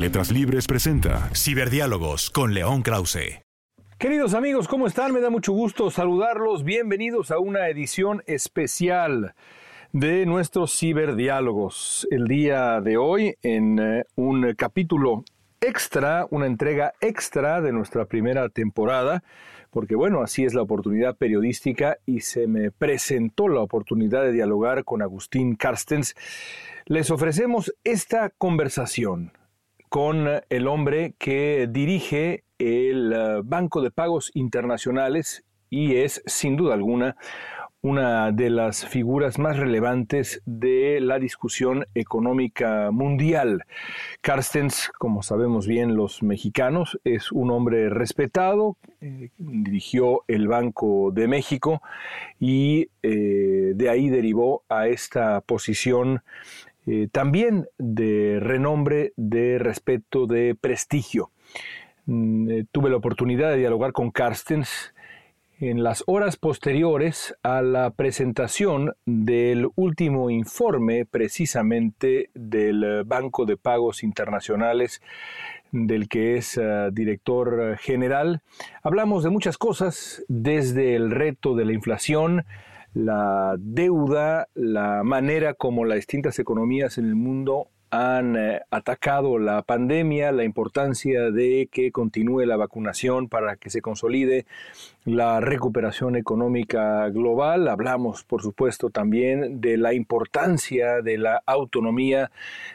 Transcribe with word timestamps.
Letras 0.00 0.32
Libres 0.32 0.66
presenta 0.66 1.28
Ciberdiálogos 1.34 2.30
con 2.30 2.54
León 2.54 2.80
Krause. 2.80 3.42
Queridos 3.98 4.32
amigos, 4.32 4.66
¿cómo 4.66 4.86
están? 4.86 5.12
Me 5.12 5.20
da 5.20 5.28
mucho 5.28 5.52
gusto 5.52 5.90
saludarlos. 5.90 6.64
Bienvenidos 6.64 7.30
a 7.30 7.38
una 7.38 7.68
edición 7.68 8.22
especial 8.26 9.34
de 9.92 10.24
nuestros 10.24 10.72
ciberdiálogos. 10.72 12.08
El 12.10 12.28
día 12.28 12.80
de 12.80 12.96
hoy, 12.96 13.34
en 13.42 13.78
eh, 13.78 14.04
un 14.14 14.54
capítulo 14.54 15.22
extra, 15.60 16.26
una 16.30 16.46
entrega 16.46 16.94
extra 17.02 17.60
de 17.60 17.72
nuestra 17.72 18.06
primera 18.06 18.48
temporada, 18.48 19.22
porque 19.68 19.96
bueno, 19.96 20.22
así 20.22 20.46
es 20.46 20.54
la 20.54 20.62
oportunidad 20.62 21.18
periodística 21.18 21.98
y 22.06 22.20
se 22.20 22.46
me 22.46 22.70
presentó 22.70 23.48
la 23.48 23.60
oportunidad 23.60 24.22
de 24.22 24.32
dialogar 24.32 24.84
con 24.84 25.02
Agustín 25.02 25.56
Carstens. 25.56 26.16
Les 26.86 27.10
ofrecemos 27.10 27.74
esta 27.84 28.30
conversación 28.30 29.32
con 29.90 30.28
el 30.48 30.68
hombre 30.68 31.14
que 31.18 31.66
dirige 31.68 32.44
el 32.58 33.12
eh, 33.12 33.40
Banco 33.44 33.82
de 33.82 33.90
Pagos 33.90 34.30
Internacionales 34.34 35.44
y 35.68 35.96
es, 35.96 36.22
sin 36.26 36.56
duda 36.56 36.74
alguna, 36.74 37.16
una 37.82 38.30
de 38.30 38.50
las 38.50 38.86
figuras 38.86 39.38
más 39.40 39.56
relevantes 39.56 40.42
de 40.44 41.00
la 41.00 41.18
discusión 41.18 41.86
económica 41.94 42.90
mundial. 42.92 43.64
Carstens, 44.20 44.92
como 44.96 45.24
sabemos 45.24 45.66
bien 45.66 45.96
los 45.96 46.22
mexicanos, 46.22 47.00
es 47.02 47.32
un 47.32 47.50
hombre 47.50 47.88
respetado, 47.88 48.76
eh, 49.00 49.30
dirigió 49.38 50.22
el 50.28 50.46
Banco 50.46 51.10
de 51.12 51.26
México 51.26 51.82
y 52.38 52.90
eh, 53.02 53.72
de 53.74 53.88
ahí 53.88 54.08
derivó 54.08 54.62
a 54.68 54.86
esta 54.86 55.40
posición 55.40 56.22
eh, 56.92 57.06
también 57.12 57.68
de 57.78 58.38
renombre, 58.40 59.12
de 59.14 59.60
respeto, 59.60 60.26
de 60.26 60.56
prestigio. 60.60 61.30
Mm, 62.06 62.50
eh, 62.50 62.64
tuve 62.72 62.90
la 62.90 62.96
oportunidad 62.96 63.50
de 63.50 63.58
dialogar 63.58 63.92
con 63.92 64.10
Carstens 64.10 64.92
en 65.60 65.84
las 65.84 66.02
horas 66.08 66.36
posteriores 66.36 67.36
a 67.44 67.62
la 67.62 67.90
presentación 67.90 68.94
del 69.06 69.68
último 69.76 70.30
informe 70.30 71.04
precisamente 71.04 72.30
del 72.34 73.04
Banco 73.04 73.46
de 73.46 73.56
Pagos 73.56 74.02
Internacionales 74.02 75.00
del 75.70 76.08
que 76.08 76.38
es 76.38 76.56
eh, 76.56 76.88
director 76.92 77.78
general. 77.78 78.42
Hablamos 78.82 79.22
de 79.22 79.30
muchas 79.30 79.58
cosas, 79.58 80.24
desde 80.26 80.96
el 80.96 81.12
reto 81.12 81.54
de 81.54 81.66
la 81.66 81.72
inflación, 81.72 82.44
la 82.94 83.56
deuda, 83.58 84.48
la 84.54 85.02
manera 85.04 85.54
como 85.54 85.84
las 85.84 85.96
distintas 85.96 86.38
economías 86.38 86.98
en 86.98 87.06
el 87.06 87.14
mundo 87.14 87.68
han 87.90 88.36
eh, 88.36 88.60
atacado 88.70 89.38
la 89.38 89.62
pandemia, 89.62 90.30
la 90.30 90.44
importancia 90.44 91.30
de 91.30 91.68
que 91.70 91.90
continúe 91.90 92.46
la 92.46 92.56
vacunación 92.56 93.28
para 93.28 93.56
que 93.56 93.68
se 93.68 93.82
consolide 93.82 94.46
la 95.04 95.40
recuperación 95.40 96.14
económica 96.14 97.08
global. 97.08 97.66
Hablamos, 97.68 98.22
por 98.24 98.42
supuesto, 98.42 98.90
también 98.90 99.60
de 99.60 99.76
la 99.76 99.92
importancia 99.92 101.02
de 101.02 101.18
la 101.18 101.42
autonomía 101.46 102.30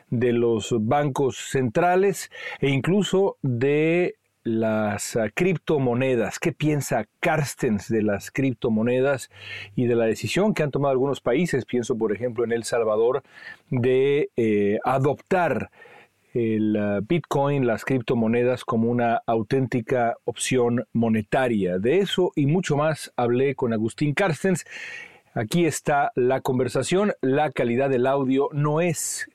de 0.10 0.34
los 0.34 0.76
bancos 0.82 1.38
centrales 1.50 2.30
e 2.60 2.70
incluso 2.70 3.38
de 3.42 4.16
las 4.46 5.16
ah, 5.18 5.30
criptomonedas. 5.34 6.40
¿Qué 6.40 6.54
piensa 6.54 7.08
Carstens 7.20 7.90
de 7.90 8.04
las 8.04 8.32
criptomonedas 8.32 9.30
y 9.76 9.88
de 9.88 9.96
la 9.96 10.06
decisión 10.06 10.54
que 10.54 10.64
han 10.64 10.72
tomado 10.72 10.92
algunos 10.92 11.20
países? 11.20 11.66
Pienso, 11.66 11.98
por 11.98 12.14
ejemplo, 12.14 12.46
en 12.46 12.54
El 12.54 12.64
Salvador, 12.64 13.24
de 13.70 14.30
eh, 14.38 14.78
adoptar 14.86 15.72
el 16.34 16.76
ah, 16.78 17.02
Bitcoin, 17.06 17.66
las 17.66 17.84
criptomonedas, 17.84 18.64
como 18.64 18.90
una 18.90 19.22
auténtica 19.26 20.16
opción 20.26 20.86
monetaria. 20.94 21.80
De 21.80 22.00
eso 22.00 22.32
y 22.36 22.46
mucho 22.46 22.78
más 22.78 23.12
hablé 23.18 23.56
con 23.56 23.74
Agustín 23.74 24.14
Carstens. 24.14 24.66
Aquí 25.34 25.66
está 25.66 26.12
la 26.16 26.40
conversación. 26.42 27.14
La 27.20 27.52
calidad 27.52 27.90
del 27.90 28.06
audio 28.06 28.50
no 28.54 28.80
es 28.80 29.28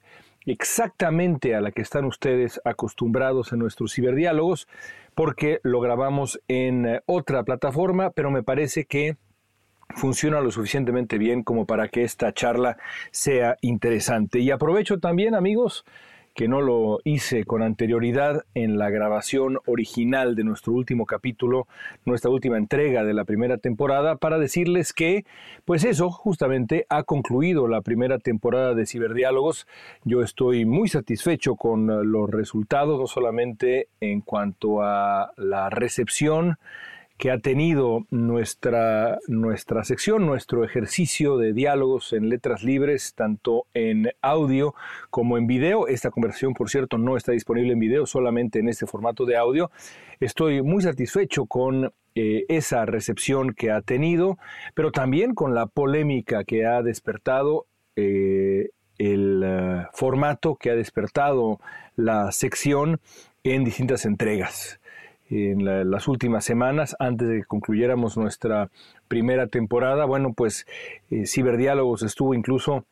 exactamente 0.46 1.54
a 1.54 1.60
la 1.60 1.72
que 1.72 1.82
están 1.82 2.04
ustedes 2.04 2.60
acostumbrados 2.64 3.52
en 3.52 3.58
nuestros 3.58 3.94
ciberdiálogos, 3.94 4.68
porque 5.14 5.60
lo 5.62 5.80
grabamos 5.80 6.40
en 6.48 6.86
eh, 6.86 7.00
otra 7.06 7.42
plataforma, 7.44 8.10
pero 8.10 8.30
me 8.30 8.42
parece 8.42 8.84
que 8.84 9.16
funciona 9.96 10.40
lo 10.40 10.50
suficientemente 10.50 11.18
bien 11.18 11.42
como 11.42 11.66
para 11.66 11.88
que 11.88 12.04
esta 12.04 12.32
charla 12.32 12.78
sea 13.10 13.56
interesante. 13.60 14.38
Y 14.38 14.50
aprovecho 14.50 14.98
también, 14.98 15.34
amigos, 15.34 15.84
que 16.34 16.48
no 16.48 16.60
lo 16.60 17.00
hice 17.04 17.44
con 17.44 17.62
anterioridad 17.62 18.44
en 18.54 18.78
la 18.78 18.91
grabación 18.91 19.58
original 19.66 20.34
de 20.34 20.44
nuestro 20.44 20.72
último 20.72 21.06
capítulo, 21.06 21.66
nuestra 22.04 22.30
última 22.30 22.56
entrega 22.56 23.04
de 23.04 23.14
la 23.14 23.24
primera 23.24 23.58
temporada, 23.58 24.16
para 24.16 24.38
decirles 24.38 24.92
que, 24.92 25.24
pues 25.64 25.84
eso, 25.84 26.10
justamente 26.10 26.86
ha 26.88 27.02
concluido 27.02 27.68
la 27.68 27.80
primera 27.80 28.18
temporada 28.18 28.74
de 28.74 28.86
Ciberdiálogos. 28.86 29.66
Yo 30.04 30.22
estoy 30.22 30.64
muy 30.64 30.88
satisfecho 30.88 31.56
con 31.56 32.10
los 32.10 32.30
resultados, 32.30 32.98
no 32.98 33.06
solamente 33.06 33.88
en 34.00 34.20
cuanto 34.20 34.82
a 34.82 35.32
la 35.36 35.70
recepción, 35.70 36.58
que 37.20 37.31
ha 37.31 37.38
tenido 37.38 38.06
nuestra, 38.10 39.19
nuestra 39.28 39.84
sección, 39.84 40.25
nuestro 40.25 40.64
ejercicio 40.64 41.36
de 41.36 41.53
diálogos 41.53 42.14
en 42.14 42.31
letras 42.31 42.64
libres, 42.64 43.12
tanto 43.14 43.66
en 43.75 44.08
audio 44.22 44.75
como 45.10 45.36
en 45.36 45.47
video. 45.47 45.86
Esta 45.86 46.10
conversación, 46.10 46.54
por 46.54 46.70
cierto, 46.70 46.97
no 46.97 47.19
está 47.19 47.32
disponible 47.32 47.75
en 47.75 47.78
video, 47.78 48.06
solamente 48.06 48.59
en 48.59 48.70
este 48.70 48.86
formato 48.86 49.26
de 49.26 49.36
audio. 49.36 49.70
Estoy 50.19 50.62
muy 50.62 50.82
satisfecho 50.82 51.44
con 51.44 51.92
eh, 52.14 52.47
esa 52.48 52.86
recepción 52.86 53.53
que 53.53 53.70
ha 53.70 53.82
tenido, 53.82 54.38
pero 54.72 54.91
también 54.91 55.34
con 55.34 55.54
la 55.54 55.66
polémica 55.66 56.42
que 56.44 56.64
ha 56.64 56.82
despertado. 56.82 57.66
Eh, 57.97 58.70
el 58.97 59.42
eh, 59.44 59.86
formato 59.92 60.56
que 60.56 60.70
ha 60.70 60.75
despertado 60.75 61.60
la 61.97 62.32
sección 62.32 62.98
en 63.44 63.64
distintas 63.64 64.06
entregas 64.06 64.79
en 65.30 65.91
las 65.91 66.08
últimas 66.08 66.44
semanas, 66.44 66.96
antes 66.98 67.28
de 67.28 67.36
que 67.38 67.44
concluyéramos 67.44 68.16
nuestra 68.16 68.68
primera 69.08 69.46
temporada. 69.46 70.04
Bueno, 70.04 70.32
pues 70.34 70.66
eh, 71.10 71.26
Ciberdiálogos 71.26 72.02
estuvo 72.02 72.34
incluso 72.34 72.84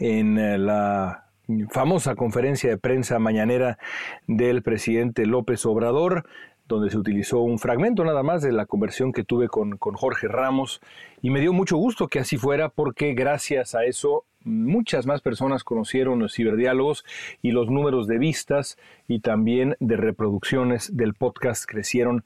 en 0.00 0.38
eh, 0.38 0.58
la 0.58 1.26
famosa 1.70 2.14
conferencia 2.16 2.70
de 2.70 2.78
prensa 2.78 3.18
mañanera 3.18 3.78
del 4.26 4.62
presidente 4.62 5.26
López 5.26 5.64
Obrador, 5.66 6.24
donde 6.66 6.90
se 6.90 6.98
utilizó 6.98 7.40
un 7.40 7.58
fragmento 7.58 8.04
nada 8.04 8.22
más 8.22 8.42
de 8.42 8.52
la 8.52 8.66
conversión 8.66 9.12
que 9.12 9.24
tuve 9.24 9.48
con, 9.48 9.76
con 9.76 9.94
Jorge 9.94 10.28
Ramos 10.28 10.80
y 11.20 11.30
me 11.30 11.40
dio 11.40 11.52
mucho 11.52 11.76
gusto 11.76 12.08
que 12.08 12.18
así 12.18 12.38
fuera 12.38 12.70
porque 12.70 13.14
gracias 13.14 13.74
a 13.74 13.84
eso 13.84 14.24
muchas 14.44 15.06
más 15.06 15.20
personas 15.20 15.64
conocieron 15.64 16.18
los 16.18 16.34
ciberdiálogos 16.34 17.04
y 17.42 17.52
los 17.52 17.70
números 17.70 18.06
de 18.06 18.18
vistas 18.18 18.78
y 19.08 19.20
también 19.20 19.76
de 19.80 19.96
reproducciones 19.96 20.96
del 20.96 21.14
podcast 21.14 21.64
crecieron 21.66 22.24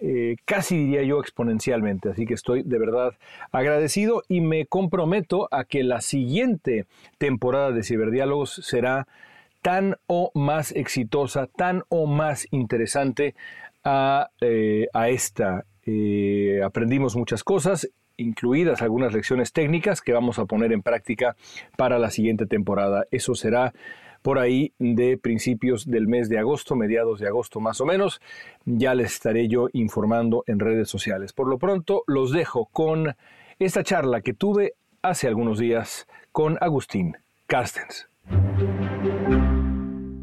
eh, 0.00 0.36
casi 0.44 0.76
diría 0.76 1.02
yo 1.02 1.20
exponencialmente. 1.20 2.10
Así 2.10 2.24
que 2.26 2.34
estoy 2.34 2.62
de 2.62 2.78
verdad 2.78 3.14
agradecido 3.50 4.22
y 4.28 4.40
me 4.40 4.66
comprometo 4.66 5.48
a 5.50 5.64
que 5.64 5.82
la 5.82 6.00
siguiente 6.00 6.86
temporada 7.18 7.72
de 7.72 7.82
ciberdiálogos 7.82 8.60
será 8.62 9.08
tan 9.62 9.96
o 10.06 10.30
más 10.34 10.72
exitosa, 10.72 11.46
tan 11.46 11.82
o 11.88 12.06
más 12.06 12.46
interesante 12.50 13.34
a, 13.82 14.30
eh, 14.40 14.86
esta. 15.08 15.64
Eh, 15.84 16.60
aprendimos 16.64 17.16
muchas 17.16 17.42
cosas 17.42 17.90
incluidas 18.18 18.82
algunas 18.82 19.14
lecciones 19.14 19.52
técnicas 19.52 20.02
que 20.02 20.12
vamos 20.12 20.38
a 20.38 20.44
poner 20.44 20.72
en 20.72 20.82
práctica 20.82 21.36
para 21.76 21.98
la 21.98 22.10
siguiente 22.10 22.44
temporada. 22.44 23.06
Eso 23.10 23.34
será 23.34 23.72
por 24.20 24.38
ahí 24.38 24.74
de 24.78 25.16
principios 25.16 25.86
del 25.86 26.08
mes 26.08 26.28
de 26.28 26.38
agosto, 26.38 26.76
mediados 26.76 27.20
de 27.20 27.28
agosto 27.28 27.60
más 27.60 27.80
o 27.80 27.86
menos. 27.86 28.20
Ya 28.66 28.94
les 28.94 29.14
estaré 29.14 29.48
yo 29.48 29.68
informando 29.72 30.44
en 30.46 30.58
redes 30.58 30.90
sociales. 30.90 31.32
Por 31.32 31.48
lo 31.48 31.58
pronto, 31.58 32.02
los 32.06 32.32
dejo 32.32 32.66
con 32.66 33.16
esta 33.58 33.82
charla 33.82 34.20
que 34.20 34.34
tuve 34.34 34.74
hace 35.02 35.28
algunos 35.28 35.58
días 35.58 36.06
con 36.32 36.58
Agustín 36.60 37.16
Carstens. 37.46 38.08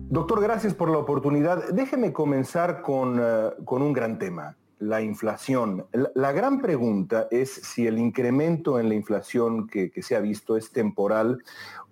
Doctor, 0.10 0.42
gracias 0.42 0.74
por 0.74 0.90
la 0.90 0.98
oportunidad. 1.00 1.70
Déjeme 1.74 2.14
comenzar 2.14 2.82
con, 2.82 3.20
eh, 3.20 3.50
con 3.66 3.82
un 3.82 3.92
gran 3.92 4.18
tema, 4.18 4.56
la 4.86 5.02
inflación. 5.02 5.88
La, 6.14 6.32
gran 6.32 6.62
pregunta 6.62 7.28
es 7.32 7.50
si 7.50 7.88
el 7.88 7.98
incremento 7.98 8.80
en 8.80 8.90
la 8.90 8.96
inflación 8.96 9.68
que, 9.68 9.92
se 10.02 10.16
ha 10.16 10.20
visto 10.20 10.58
es 10.58 10.72
temporal 10.72 11.44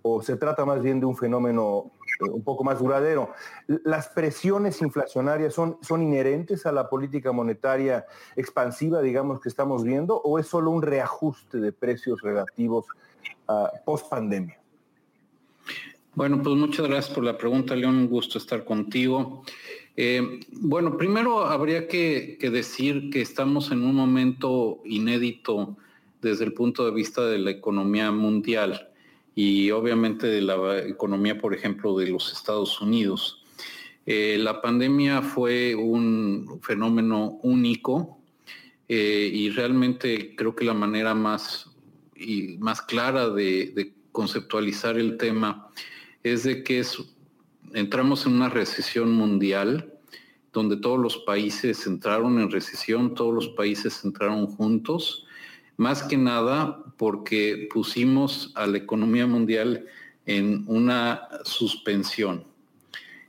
o 0.01 0.21
se 0.21 0.35
trata 0.35 0.65
más 0.65 0.81
bien 0.81 0.99
de 0.99 1.05
un 1.05 1.17
fenómeno 1.17 1.91
eh, 2.19 2.29
un 2.29 2.43
poco 2.43 2.63
más 2.63 2.79
duradero. 2.79 3.31
¿Las 3.67 4.09
presiones 4.09 4.81
inflacionarias 4.81 5.53
son, 5.53 5.77
son 5.81 6.03
inherentes 6.03 6.65
a 6.65 6.71
la 6.71 6.89
política 6.89 7.31
monetaria 7.31 8.05
expansiva, 8.35 9.01
digamos, 9.01 9.41
que 9.41 9.49
estamos 9.49 9.83
viendo, 9.83 10.21
o 10.21 10.37
es 10.37 10.47
solo 10.47 10.69
un 10.69 10.81
reajuste 10.81 11.59
de 11.59 11.71
precios 11.71 12.21
relativos 12.21 12.85
uh, 13.47 13.67
post 13.85 14.09
pandemia? 14.09 14.59
Bueno, 16.15 16.43
pues 16.43 16.55
muchas 16.55 16.87
gracias 16.87 17.15
por 17.15 17.23
la 17.23 17.37
pregunta, 17.37 17.75
León. 17.75 17.95
Un 17.95 18.07
gusto 18.07 18.37
estar 18.37 18.63
contigo. 18.63 19.43
Eh, 19.95 20.39
bueno, 20.51 20.97
primero 20.97 21.45
habría 21.45 21.87
que, 21.87 22.37
decir 22.41 23.09
que 23.11 23.21
estamos 23.21 23.71
en 23.71 23.83
un 23.83 23.95
momento 23.95 24.81
inédito 24.85 25.77
desde 26.21 26.45
el 26.45 26.53
punto 26.53 26.85
de 26.85 26.91
vista 26.91 27.25
de 27.27 27.37
la 27.37 27.51
economía 27.51 28.11
mundial 28.11 28.89
y 29.35 29.71
obviamente 29.71 30.27
de 30.27 30.41
la 30.41 30.79
economía, 30.79 31.37
por 31.37 31.53
ejemplo, 31.53 31.97
de 31.97 32.07
los 32.07 32.31
Estados 32.31 32.81
Unidos. 32.81 33.43
Eh, 34.05 34.37
la 34.39 34.61
pandemia 34.61 35.21
fue 35.21 35.75
un 35.75 36.59
fenómeno 36.61 37.39
único 37.43 38.17
eh, 38.87 39.29
y 39.31 39.49
realmente 39.49 40.35
creo 40.35 40.55
que 40.55 40.65
la 40.65 40.73
manera 40.73 41.13
más, 41.13 41.71
y 42.15 42.57
más 42.57 42.81
clara 42.81 43.29
de, 43.29 43.71
de, 43.75 43.93
conceptualizar 44.11 44.99
el 44.99 45.17
tema 45.17 45.69
es 46.21 46.43
de 46.43 46.63
que 46.63 46.77
es, 46.77 46.99
entramos 47.73 48.25
en 48.25 48.33
una 48.33 48.49
recesión 48.49 49.11
mundial 49.11 49.93
donde 50.51 50.77
todos 50.77 50.99
los 50.99 51.17
países 51.17 51.87
entraron 51.87 52.39
en 52.39 52.51
recesión, 52.51 53.15
todos 53.15 53.33
los 53.33 53.49
países 53.49 54.03
entraron 54.03 54.47
juntos 54.47 55.25
más 55.77 56.03
que 56.03 56.17
nada 56.17 56.83
porque 56.97 57.67
pusimos 57.73 58.51
a 58.55 58.67
la 58.67 58.77
economía 58.77 59.25
mundial 59.25 59.85
en 60.25 60.63
una 60.67 61.27
suspensión. 61.43 62.45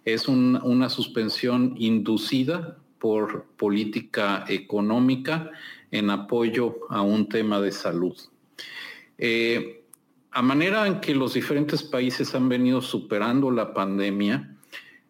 Es 0.05 0.29
una 0.29 0.91
suspensión 0.91 1.75
inducida 1.79 2.76
por 2.99 3.44
política 3.56 4.44
económica 4.49 5.50
en 5.91 6.11
apoyo 6.11 6.81
a 6.91 7.00
un 7.00 7.29
tema 7.29 7.61
de 7.61 7.73
salud. 7.73 8.17
Eh, 9.17 9.83
a 10.34 10.42
manera 10.42 10.86
en 10.88 11.00
que 11.00 11.14
los 11.14 11.34
diferentes 11.34 11.84
países 11.84 12.34
han 12.34 12.48
venido 12.48 12.82
superando 12.82 13.52
la 13.52 13.72
pandemia, 13.72 14.56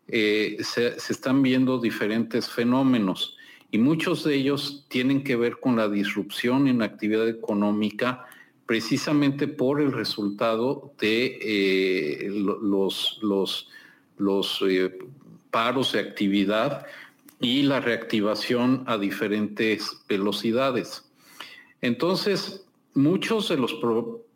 eh, 0.07 0.59
se, 0.61 0.89
están 0.89 1.41
viendo 1.43 1.79
diferentes 1.79 2.51
fenómenos 2.51 3.39
y 3.71 3.79
muchos 3.79 4.23
de 4.23 4.35
ellos 4.35 4.85
tienen 4.89 5.25
que 5.25 5.35
ver 5.35 5.61
con 5.61 5.77
la 5.77 5.89
disrupción 5.89 6.69
en 6.69 6.81
la 6.81 6.85
actividad 6.85 7.27
económica 7.27 8.27
precisamente 8.67 9.49
por 9.49 9.81
el 9.81 9.93
resultado 9.93 10.93
de 11.01 11.39
eh, 11.41 12.29
los, 12.31 13.19
eh, 14.69 14.99
paros 15.51 15.93
de 15.93 16.01
actividad 16.01 16.85
y 17.41 17.63
la 17.63 17.81
reactivación 17.81 18.85
a 18.87 18.99
diferentes 18.99 20.03
velocidades. 20.07 21.11
Entonces, 21.81 22.64
muchos 22.95 23.49
de 23.49 23.57
los, 23.57 23.77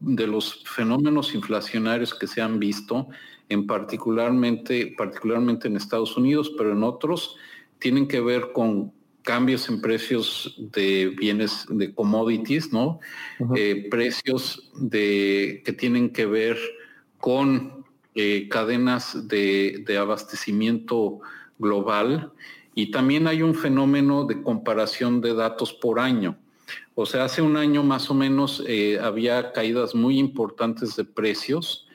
de 0.01 0.27
los 0.27 0.65
fenómenos 0.65 1.35
inflacionarios 1.35 2.15
que 2.15 2.27
se 2.27 2.41
han 2.41 2.59
visto, 2.59 3.09
en 3.49 3.67
particularmente, 3.67 4.95
particularmente 4.97 5.69
en 5.69 5.77
Estados 5.77 6.17
Unidos, 6.17 6.53
pero 6.57 6.73
en 6.73 6.83
otros, 6.83 7.37
tienen 7.79 8.09
que 8.09 8.21
ver 8.21 8.53
con 8.53 8.93
cambios 9.23 9.69
en 9.69 9.81
precios 9.81 10.55
de 10.59 11.15
bienes, 11.19 11.67
de 11.69 11.95
commodities, 11.95 12.73
¿no? 12.73 12.99
Eh, 13.55 13.87
precios 13.91 14.71
de, 14.75 15.63
que 15.65 15.73
tienen 15.73 16.11
que 16.11 16.25
ver 16.25 16.57
con 17.19 17.85
eh, 18.15 18.49
cadenas 18.49 19.29
de, 19.29 19.85
abastecimiento 20.01 21.21
global 21.59 22.33
y 22.75 22.91
también 22.91 23.27
hay 23.27 23.43
un 23.43 23.55
fenómeno 23.55 24.25
de 24.25 24.43
comparación 24.43 25.21
de 25.21 25.35
datos 25.35 25.75
por 25.75 26.01
año. 26.01 26.39
O 27.01 27.07
sea, 27.07 27.27
hace 27.27 27.43
un 27.43 27.57
año 27.57 27.85
más 27.85 28.11
o 28.11 28.15
menos 28.15 28.61
eh, 28.67 28.99
había 29.01 29.53
caídas 29.53 29.95
muy 29.95 30.19
importantes 30.19 30.97
de 30.97 31.05
precios 31.05 31.87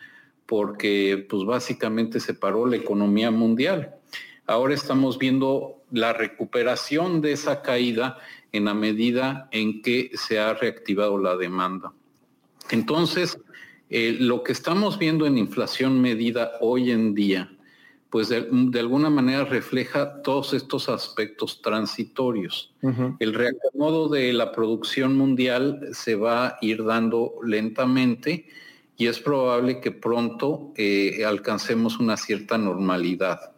porque 0.45 1.27
pues 1.29 1.43
básicamente 1.43 2.21
se 2.21 2.33
paró 2.33 2.65
la 2.65 2.77
economía 2.77 3.29
mundial. 3.29 3.95
Ahora 4.47 4.73
estamos 4.73 5.19
viendo 5.19 5.83
la 5.91 6.13
recuperación 6.13 7.19
de 7.19 7.33
esa 7.33 7.61
caída 7.61 8.17
en 8.53 8.63
la 8.63 8.73
medida 8.73 9.49
en 9.51 9.81
que 9.81 10.11
se 10.13 10.39
ha 10.39 10.53
reactivado 10.53 11.17
la 11.17 11.35
demanda. 11.35 11.91
Entonces, 12.69 13.37
eh, 13.89 14.15
lo 14.17 14.41
que 14.41 14.53
estamos 14.53 14.97
viendo 14.97 15.25
en 15.25 15.37
inflación 15.37 15.99
medida 15.99 16.53
hoy 16.61 16.91
en 16.91 17.13
día, 17.13 17.52
pues 18.13 18.29
de, 18.29 18.79
alguna 18.79 19.09
manera 19.09 19.43
refleja 19.43 20.21
todos 20.21 20.53
estos 20.53 20.87
aspectos 20.87 21.63
transitorios. 21.63 22.71
El 23.17 23.33
reacomodo 23.33 24.07
de 24.07 24.31
la 24.33 24.51
producción 24.51 25.17
mundial 25.17 25.89
se 25.93 26.13
va 26.13 26.45
a 26.45 26.57
ir 26.61 26.83
dando 26.83 27.33
lentamente 27.43 28.45
y 28.97 29.07
es 29.07 29.19
probable 29.19 29.81
que 29.81 29.89
pronto 29.89 30.73
eh, 30.77 31.25
alcancemos 31.25 31.99
una 31.99 32.15
cierta 32.15 32.55
normalidad. 32.55 33.55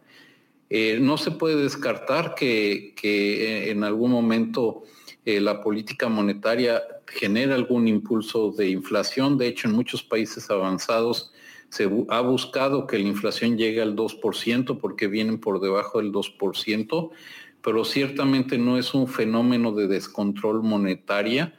Eh, 0.70 1.00
no 1.02 1.18
se 1.18 1.32
puede 1.32 1.62
descartar 1.62 2.34
que, 2.34 2.94
eh, 3.02 3.70
en 3.70 3.84
algún 3.84 4.10
momento 4.10 4.84
eh, 5.26 5.38
la 5.38 5.60
política 5.60 6.08
monetaria 6.08 6.82
genera 7.06 7.56
algún 7.56 7.88
impulso 7.88 8.52
de 8.52 8.70
inflación. 8.70 9.36
De 9.36 9.48
hecho, 9.48 9.68
en 9.68 9.74
muchos 9.74 10.02
países 10.02 10.48
avanzados 10.48 11.30
se 11.76 11.90
ha 12.08 12.20
buscado 12.20 12.86
que 12.86 12.98
la 12.98 13.06
inflación 13.06 13.58
llegue 13.58 13.82
al 13.82 13.94
2% 13.94 14.78
porque 14.80 15.08
vienen 15.08 15.38
por 15.38 15.60
debajo 15.60 15.98
del 15.98 16.10
2%, 16.10 17.10
pero 17.60 17.84
ciertamente 17.84 18.56
no 18.56 18.78
es 18.78 18.94
un 18.94 19.08
fenómeno 19.08 19.72
de 19.72 19.86
descontrol 19.86 20.62
monetaria 20.62 21.52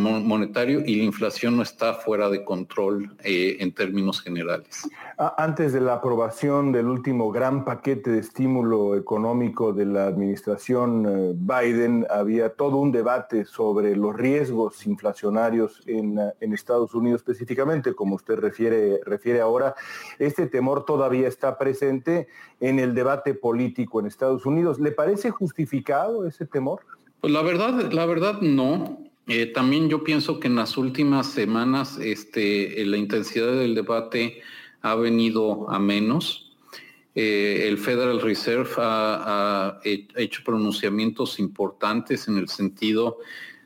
monetario 0.00 0.82
y 0.84 0.96
la 0.96 1.04
inflación 1.04 1.56
no 1.56 1.62
está 1.62 1.94
fuera 1.94 2.28
de 2.28 2.44
control 2.44 3.14
eh, 3.22 3.56
en 3.60 3.72
términos 3.72 4.20
generales. 4.20 4.88
Antes 5.36 5.72
de 5.72 5.80
la 5.80 5.94
aprobación 5.94 6.72
del 6.72 6.86
último 6.86 7.30
gran 7.30 7.64
paquete 7.64 8.10
de 8.10 8.18
estímulo 8.18 8.96
económico 8.96 9.72
de 9.72 9.86
la 9.86 10.06
administración 10.06 11.06
eh, 11.06 11.34
Biden, 11.36 12.06
había 12.10 12.50
todo 12.50 12.78
un 12.78 12.90
debate 12.90 13.44
sobre 13.44 13.94
los 13.96 14.16
riesgos 14.16 14.84
inflacionarios 14.86 15.82
en, 15.86 16.18
en 16.40 16.52
Estados 16.52 16.94
Unidos 16.94 17.20
específicamente, 17.20 17.94
como 17.94 18.16
usted 18.16 18.38
refiere, 18.38 19.00
refiere 19.04 19.40
ahora. 19.40 19.74
Este 20.18 20.46
temor 20.46 20.84
todavía 20.84 21.28
está 21.28 21.56
presente 21.56 22.26
en 22.60 22.78
el 22.78 22.94
debate 22.94 23.34
político 23.34 24.00
en 24.00 24.06
Estados 24.06 24.44
Unidos. 24.44 24.80
¿Le 24.80 24.90
parece 24.90 25.30
justificado 25.30 26.26
ese 26.26 26.46
temor? 26.46 26.80
Pues 27.20 27.32
la 27.32 27.42
verdad, 27.42 27.92
la 27.92 28.06
verdad 28.06 28.40
no. 28.40 29.11
Eh, 29.28 29.46
también 29.46 29.88
yo 29.88 30.02
pienso 30.02 30.40
que 30.40 30.48
en 30.48 30.56
las 30.56 30.76
últimas 30.76 31.30
semanas 31.30 31.98
este, 31.98 32.82
eh, 32.82 32.86
la 32.86 32.96
intensidad 32.96 33.52
del 33.52 33.74
debate 33.74 34.42
ha 34.80 34.96
venido 34.96 35.70
a 35.70 35.78
menos. 35.78 36.56
Eh, 37.14 37.66
el 37.68 37.78
Federal 37.78 38.20
Reserve 38.20 38.70
ha, 38.78 39.80
hecho 39.84 40.42
pronunciamientos 40.44 41.38
importantes 41.38 42.26
en 42.26 42.38
el 42.38 42.48
sentido 42.48 43.18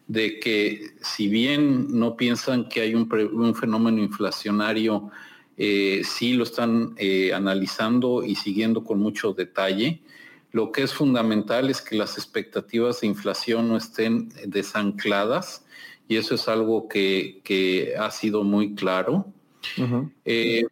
de 0.09 0.39
que 0.39 0.91
si 1.01 1.29
bien 1.29 1.87
no 1.99 2.17
piensan 2.17 2.69
que 2.69 2.83
hay 2.83 2.95
un, 2.95 3.09
un 3.33 3.55
fenómeno 3.55 4.03
inflacionario, 4.03 5.11
sí 5.57 6.35
lo 6.35 6.45
están 6.45 6.95
analizando 7.35 8.23
y 8.23 8.35
siguiendo 8.35 8.85
con 8.85 9.01
mucho 9.01 9.33
detalle. 9.33 10.01
Lo 10.57 10.73
que 10.73 10.85
es 10.85 10.95
fundamental 10.95 11.69
es 11.69 11.83
que 11.83 11.97
las 11.97 12.17
expectativas 12.17 13.03
de 13.03 13.09
inflación 13.09 13.69
no 13.69 13.77
estén 13.77 14.31
desancladas 14.47 15.67
y 16.09 16.17
eso 16.17 16.35
es 16.35 16.49
algo 16.49 16.89
que, 16.89 17.93
ha 17.99 18.11
sido 18.11 18.43
muy 18.43 18.75
claro. 18.75 19.27
Eh, 20.25 20.65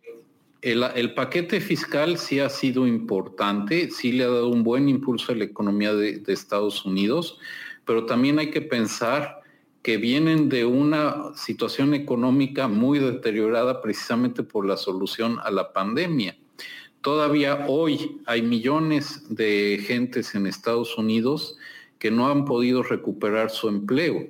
el, 0.62 1.12
paquete 1.12 1.60
fiscal 1.60 2.16
sí 2.16 2.40
ha 2.40 2.48
sido 2.48 2.86
importante, 2.86 3.90
sí 3.90 4.12
le 4.12 4.24
ha 4.24 4.28
dado 4.28 4.48
un 4.48 4.64
buen 4.64 4.88
impulso 4.88 5.32
a 5.32 5.34
la 5.34 5.44
economía 5.44 5.92
de, 5.92 6.16
de 6.18 6.32
Estados 6.32 6.86
Unidos, 6.86 7.38
pero 7.84 8.06
también 8.06 8.38
hay 8.38 8.50
que 8.50 8.62
pensar 8.62 9.42
que 9.82 9.98
vienen 9.98 10.48
de 10.48 10.64
una 10.64 11.34
situación 11.36 11.92
económica 11.92 12.68
muy 12.68 13.00
deteriorada 13.00 13.82
precisamente 13.82 14.44
por 14.44 14.64
la 14.64 14.78
solución 14.78 15.40
a 15.44 15.50
la 15.50 15.74
pandemia. 15.74 16.38
Todavía 17.04 17.66
hoy 17.68 18.22
hay 18.24 18.40
millones 18.40 19.26
de 19.28 19.78
gentes 19.86 20.34
en 20.34 20.46
Estados 20.46 20.96
Unidos 20.96 21.58
que 21.98 22.10
no 22.10 22.30
han 22.30 22.46
podido 22.46 22.82
recuperar 22.82 23.50
su 23.50 23.68
empleo. 23.68 24.28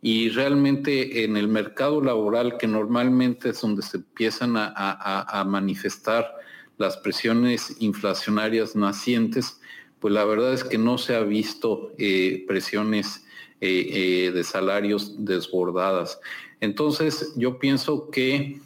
y 0.00 0.28
realmente 0.28 1.24
en 1.24 1.36
el 1.36 1.48
mercado 1.48 2.00
laboral, 2.00 2.56
que 2.58 2.68
normalmente 2.68 3.48
es 3.48 3.60
donde 3.62 3.82
se 3.82 3.96
empiezan 3.96 4.54
a, 4.56 5.44
manifestar 5.48 6.30
las 6.78 6.98
presiones 6.98 7.74
inflacionarias 7.80 8.76
nacientes, 8.76 9.60
pues 9.98 10.14
la 10.14 10.24
verdad 10.24 10.52
es 10.52 10.62
que 10.62 10.78
no 10.78 10.98
se 10.98 11.16
ha 11.16 11.22
visto 11.22 11.90
eh, 11.98 12.44
presiones 12.46 13.24
eh, 13.60 14.26
eh, 14.26 14.30
de 14.30 14.44
salarios 14.44 15.24
desbordadas. 15.24 16.20
Entonces, 16.60 17.32
yo 17.34 17.58
pienso 17.58 18.10
que 18.10 18.60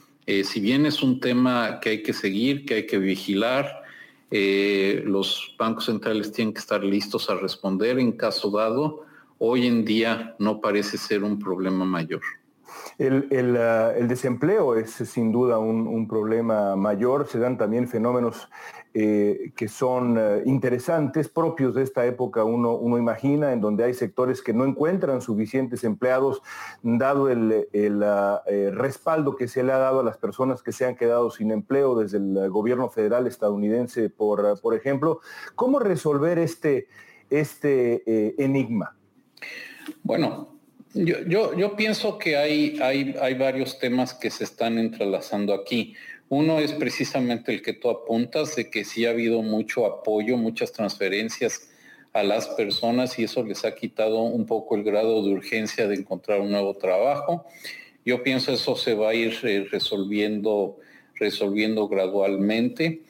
si 0.45 0.61
bien 0.61 0.85
es 0.85 1.03
un 1.03 1.21
tema 1.21 1.81
que 1.81 1.91
hay 1.91 2.03
que 2.03 2.13
seguir, 2.13 2.67
que 2.67 2.75
hay 2.75 2.87
que 2.87 2.99
vigilar, 2.99 3.83
los 4.31 5.55
bancos 5.59 5.87
centrales 5.87 6.33
tienen 6.33 6.53
que 6.53 6.61
estar 6.61 6.85
listos 6.85 7.31
a 7.31 7.35
responder 7.35 7.99
en 7.99 8.13
caso 8.13 8.51
dado, 8.51 9.07
hoy 9.39 9.67
en 9.67 9.85
día 9.85 10.35
no 10.39 10.61
parece 10.61 10.99
ser 10.99 11.25
un 11.25 11.39
problema 11.39 11.85
mayor. 11.85 12.21
El, 12.99 13.57
ah, 13.57 13.93
desempleo 14.01 14.75
es 14.75 14.91
sin 14.91 15.31
duda 15.31 15.59
un, 15.59 16.09
problema 16.09 16.75
mayor. 16.75 17.29
Se 17.29 17.39
dan 17.39 17.57
también 17.57 17.89
fenómenos 17.89 18.49
eh, 18.95 19.52
que 19.54 19.68
son 19.68 20.16
eh, 20.18 20.42
interesantes, 20.47 21.28
propios 21.28 21.75
de 21.75 21.83
esta 21.83 22.07
época, 22.07 22.45
uno, 22.45 22.75
uno, 22.75 22.97
imagina, 22.97 23.52
en 23.52 23.61
donde 23.61 23.85
hay 23.85 23.92
sectores 23.92 24.40
que 24.40 24.54
no 24.54 24.64
encuentran 24.64 25.21
suficientes 25.21 25.85
empleados, 25.85 26.40
dado 26.83 27.28
el, 27.28 27.66
ah, 28.02 28.42
eh, 28.47 28.71
respaldo 28.73 29.37
que 29.37 29.47
se 29.47 29.62
le 29.62 29.73
ha 29.73 29.78
dado 29.78 30.00
a 30.00 30.02
las 30.04 30.16
personas 30.16 30.62
que 30.62 30.73
se 30.73 30.87
han 30.87 30.97
quedado 30.97 31.30
sin 31.30 31.50
empleo 31.50 31.97
desde 31.97 32.16
el 32.16 32.49
gobierno 32.49 32.88
federal 32.88 33.26
estadounidense, 33.26 34.09
por, 34.09 34.59
por 34.61 34.75
ejemplo. 34.75 35.21
¿Cómo 35.54 35.78
resolver 35.78 36.38
este, 36.38 36.88
este 37.28 38.42
enigma? 38.42 38.97
Bueno, 40.02 40.59
yo, 40.95 41.54
yo, 41.54 41.76
pienso 41.76 42.18
que 42.18 42.37
hay, 42.37 42.78
hay, 42.80 43.14
hay, 43.21 43.35
varios 43.35 43.78
temas 43.78 44.14
que 44.14 44.30
se 44.30 44.45
están 44.45 44.78
entrelazando 44.78 45.52
aquí. 45.52 45.95
Uno 46.31 46.59
es 46.59 46.73
precisamente 46.73 47.53
el 47.53 47.63
que 47.63 47.73
tú 47.73 47.89
apuntas, 47.89 48.55
de 48.57 48.71
que 48.71 48.85
sí 48.85 49.07
ha 49.07 49.11
habido 49.11 49.43
mucho 49.43 49.87
apoyo, 49.87 50.37
muchas 50.37 50.73
transferencias 50.73 51.71
a 52.13 52.23
las 52.23 52.49
personas 52.49 53.19
y 53.19 53.25
eso 53.25 53.43
les 53.45 53.65
ha 53.65 53.75
quitado 53.75 54.21
un 54.21 54.47
poco 54.47 54.77
el 54.77 54.83
grado 54.83 55.23
de 55.23 55.31
urgencia 55.31 55.87
de 55.89 55.95
encontrar 55.95 56.41
un 56.41 56.51
nuevo 56.51 56.75
trabajo. 56.75 57.47
Yo 58.05 58.23
pienso 58.23 58.53
eso 58.53 58.77
se 58.77 58.95
va 58.95 59.11
a 59.11 59.15
ir 59.15 59.39
eh, 59.43 59.67
resolviendo, 59.71 60.79
resolviendo 61.15 61.89
gradualmente. 61.89 63.03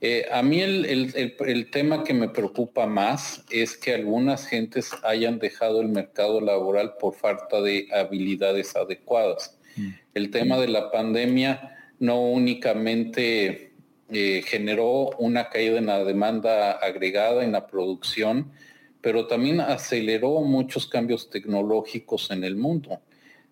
Eh, 0.00 0.26
a 0.30 0.42
mí 0.42 0.60
el, 0.60 1.70
tema 1.70 2.04
que 2.04 2.12
me 2.12 2.28
preocupa 2.28 2.86
más 2.86 3.44
es 3.50 3.76
que 3.76 3.94
algunas 3.94 4.46
gentes 4.46 4.90
hayan 5.02 5.38
dejado 5.38 5.80
el 5.80 5.88
mercado 5.88 6.40
laboral 6.40 6.94
por 7.00 7.14
falta 7.14 7.62
de 7.62 7.88
habilidades 7.92 8.76
adecuadas. 8.76 9.56
Mm. 9.76 9.88
El 10.14 10.30
tema 10.30 10.58
de 10.58 10.68
la 10.68 10.90
pandemia 10.90 11.73
no 11.98 12.20
únicamente 12.20 13.72
eh, 14.10 14.42
generó 14.46 15.10
una 15.18 15.48
caída 15.48 15.78
en 15.78 15.86
la 15.86 16.04
demanda 16.04 16.72
agregada 16.72 17.42
en 17.44 17.52
la 17.52 17.66
producción, 17.66 18.52
pero 19.00 19.26
también 19.26 19.60
aceleró 19.60 20.40
muchos 20.42 20.86
cambios 20.86 21.30
tecnológicos 21.30 22.30
en 22.30 22.44
el 22.44 22.56
mundo. 22.56 23.00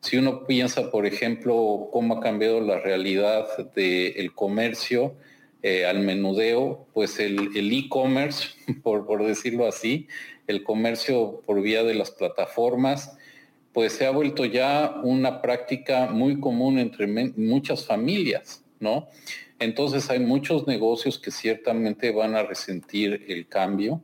Si 0.00 0.16
uno 0.16 0.46
piensa, 0.46 0.90
por 0.90 1.06
ejemplo, 1.06 1.88
cómo 1.92 2.16
ha 2.16 2.20
cambiado 2.20 2.60
la 2.60 2.80
realidad 2.80 3.46
del 3.74 4.34
comercio, 4.34 5.14
eh, 5.62 5.86
al 5.86 6.00
menudeo, 6.00 6.86
pues 6.92 7.20
el 7.20 7.72
e-commerce, 7.72 8.48
por, 8.82 9.06
por, 9.06 9.24
decirlo 9.24 9.68
así, 9.68 10.08
el 10.48 10.64
comercio 10.64 11.40
por 11.46 11.62
vía 11.62 11.84
de 11.84 11.94
las 11.94 12.10
plataformas, 12.10 13.16
pues 13.72 13.94
se 13.94 14.06
ha 14.06 14.10
vuelto 14.10 14.44
ya 14.44 15.00
una 15.02 15.40
práctica 15.40 16.06
muy 16.06 16.40
común 16.40 16.78
entre 16.78 17.06
muchas 17.06 17.86
familias, 17.86 18.62
¿no? 18.80 19.08
Entonces 19.58 20.10
hay 20.10 20.18
muchos 20.18 20.66
negocios 20.66 21.18
que 21.18 21.30
ciertamente 21.30 22.10
van 22.10 22.34
a 22.34 22.42
resentir 22.42 23.24
el 23.28 23.46
cambio. 23.46 24.02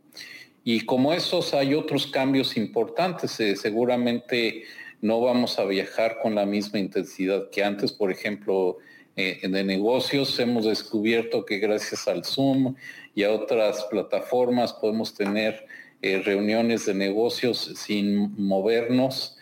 Y 0.65 0.83
como 0.83 1.13
esos 1.13 1.55
hay 1.55 1.75
otros 1.75 2.07
cambios 2.07 2.57
importantes, 2.57 3.41
eh, 3.41 3.57
seguramente 3.57 4.65
no 5.01 5.21
vamos 5.21 5.59
a 5.59 5.65
viajar 5.65 6.19
con 6.23 6.35
la 6.35 6.47
misma 6.47 6.79
intensidad 6.79 7.51
que 7.51 7.65
antes, 7.65 7.93
por 7.93 8.11
ejemplo, 8.11 8.79
eh, 9.17 9.41
de 9.49 9.65
negocios. 9.65 10.39
Hemos 10.39 10.65
descubierto 10.65 11.45
que 11.45 11.59
gracias 11.59 12.07
al 12.07 12.25
Zoom 12.25 12.77
y 13.17 13.25
a 13.25 13.33
otras 13.33 13.85
plataformas 13.91 14.73
podemos 14.73 15.13
tener 15.15 15.67
eh, 16.03 16.23
reuniones 16.25 16.87
de 16.87 16.95
negocios 16.95 17.73
sin 17.75 18.41
movernos. 18.41 19.38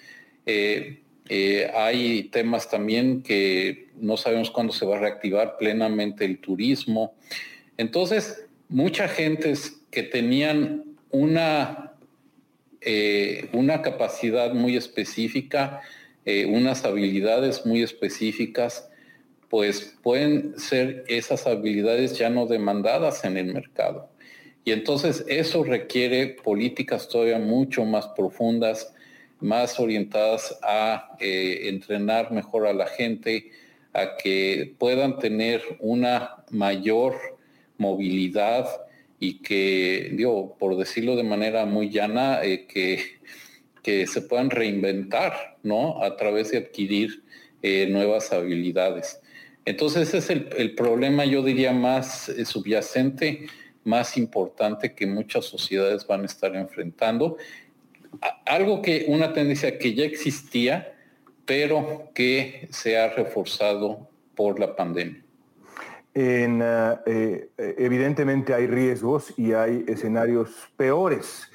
Eh, 0.46 1.02
hay 1.74 2.24
temas 2.24 2.70
también 2.70 3.22
que 3.22 3.88
no 3.96 4.16
sabemos 4.16 4.50
cuándo 4.50 4.72
se 4.72 4.86
va 4.86 4.96
a 4.96 5.00
reactivar 5.00 5.56
plenamente 5.58 6.24
el 6.24 6.38
turismo. 6.38 7.14
Entonces, 7.76 8.46
mucha 8.68 9.08
gente 9.08 9.52
que 9.90 10.04
tenían 10.04 10.84
una, 11.10 11.94
una 13.52 13.82
capacidad 13.82 14.54
muy 14.54 14.76
específica, 14.76 15.82
unas 16.48 16.84
habilidades 16.84 17.66
muy 17.66 17.82
específicas, 17.82 18.88
pues 19.48 19.96
pueden 20.02 20.58
ser 20.58 21.04
esas 21.08 21.46
habilidades 21.46 22.18
ya 22.18 22.30
no 22.30 22.46
demandadas 22.46 23.24
en 23.24 23.36
el 23.36 23.52
mercado. 23.52 24.10
Y 24.64 24.72
entonces 24.72 25.24
eso 25.28 25.62
requiere 25.62 26.36
políticas 26.42 27.08
todavía 27.08 27.38
mucho 27.38 27.84
más 27.84 28.08
profundas, 28.08 28.92
más 29.40 29.78
orientadas 29.78 30.58
a 30.62 31.16
eh, 31.20 31.68
entrenar 31.68 32.32
mejor 32.32 32.66
a 32.66 32.72
la 32.72 32.86
gente, 32.86 33.50
a 33.92 34.16
que 34.16 34.74
puedan 34.78 35.18
tener 35.18 35.62
una 35.80 36.44
mayor 36.50 37.14
movilidad 37.78 38.66
y 39.18 39.40
que, 39.40 40.10
digo, 40.12 40.56
por 40.58 40.76
decirlo 40.76 41.16
de 41.16 41.22
manera 41.22 41.64
muy 41.64 41.90
llana, 41.90 42.42
eh, 42.42 42.66
que, 42.66 43.02
que 43.82 44.06
se 44.06 44.22
puedan 44.22 44.50
reinventar, 44.50 45.58
¿no? 45.62 46.02
A 46.02 46.16
través 46.16 46.50
de 46.50 46.58
adquirir 46.58 47.22
eh, 47.62 47.86
nuevas 47.88 48.32
habilidades. 48.32 49.20
Entonces 49.64 50.14
ese 50.14 50.18
es 50.18 50.30
el, 50.56 50.74
problema, 50.74 51.24
yo 51.24 51.42
diría, 51.42 51.72
más 51.72 52.30
subyacente, 52.44 53.46
más 53.82 54.16
importante 54.16 54.94
que 54.94 55.06
muchas 55.06 55.46
sociedades 55.46 56.06
van 56.06 56.22
a 56.22 56.26
estar 56.26 56.54
enfrentando. 56.54 57.36
Algo 58.44 58.82
que, 58.82 59.04
una 59.08 59.32
tendencia 59.32 59.78
que 59.78 59.94
ya 59.94 60.04
existía, 60.04 60.94
pero 61.44 62.10
que 62.14 62.68
se 62.70 62.98
ha 62.98 63.08
reforzado 63.08 64.08
por 64.34 64.60
la 64.60 64.74
pandemia. 64.74 65.22
En, 66.18 66.62
eh, 66.62 66.98
eh, 67.06 67.74
evidentemente 67.76 68.54
hay 68.54 68.66
riesgos 68.66 69.38
y 69.38 69.52
hay 69.52 69.84
escenarios 69.86 70.48
peores. 70.74 71.50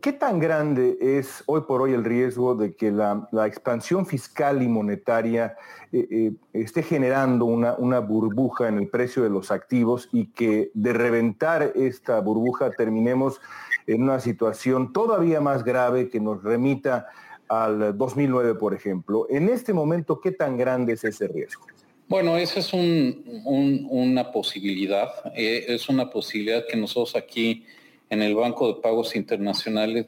¿Qué 0.00 0.14
tan 0.14 0.38
grande 0.38 0.96
es 0.98 1.42
hoy 1.44 1.60
por 1.68 1.82
hoy 1.82 1.92
el 1.92 2.04
riesgo 2.04 2.54
de 2.54 2.74
que 2.74 2.90
la, 2.90 3.28
expansión 3.46 4.06
fiscal 4.06 4.62
y 4.62 4.66
monetaria 4.66 5.56
eh, 5.92 6.32
esté 6.54 6.82
generando 6.82 7.44
una, 7.44 7.74
una, 7.74 7.98
burbuja 7.98 8.68
en 8.68 8.78
el 8.78 8.88
precio 8.88 9.22
de 9.24 9.28
los 9.28 9.50
activos 9.50 10.08
y 10.10 10.28
que 10.28 10.70
de 10.72 10.94
reventar 10.94 11.72
esta 11.74 12.18
burbuja 12.20 12.70
terminemos 12.70 13.42
en 13.88 14.02
una 14.02 14.20
situación 14.20 14.92
todavía 14.92 15.40
más 15.40 15.64
grave 15.64 16.08
que 16.08 16.20
nos 16.20 16.42
remita 16.42 17.08
al 17.48 17.96
2009, 17.96 18.54
por 18.54 18.74
ejemplo? 18.74 19.26
En 19.30 19.48
este 19.48 19.72
momento, 19.72 20.20
¿qué 20.20 20.30
tan 20.30 20.56
grande 20.56 20.92
es 20.92 21.04
ese 21.04 21.26
riesgo? 21.26 21.66
Bueno, 22.06 22.36
esa 22.36 22.60
es 22.60 22.72
una 22.72 24.30
posibilidad. 24.30 25.08
Eh, 25.34 25.66
es 25.68 25.88
una 25.88 26.08
posibilidad 26.08 26.64
que 26.66 26.76
nosotros 26.76 27.16
aquí 27.16 27.64
en 28.10 28.22
el 28.22 28.34
Banco 28.34 28.72
de 28.72 28.80
Pagos 28.80 29.16
Internacionales 29.16 30.06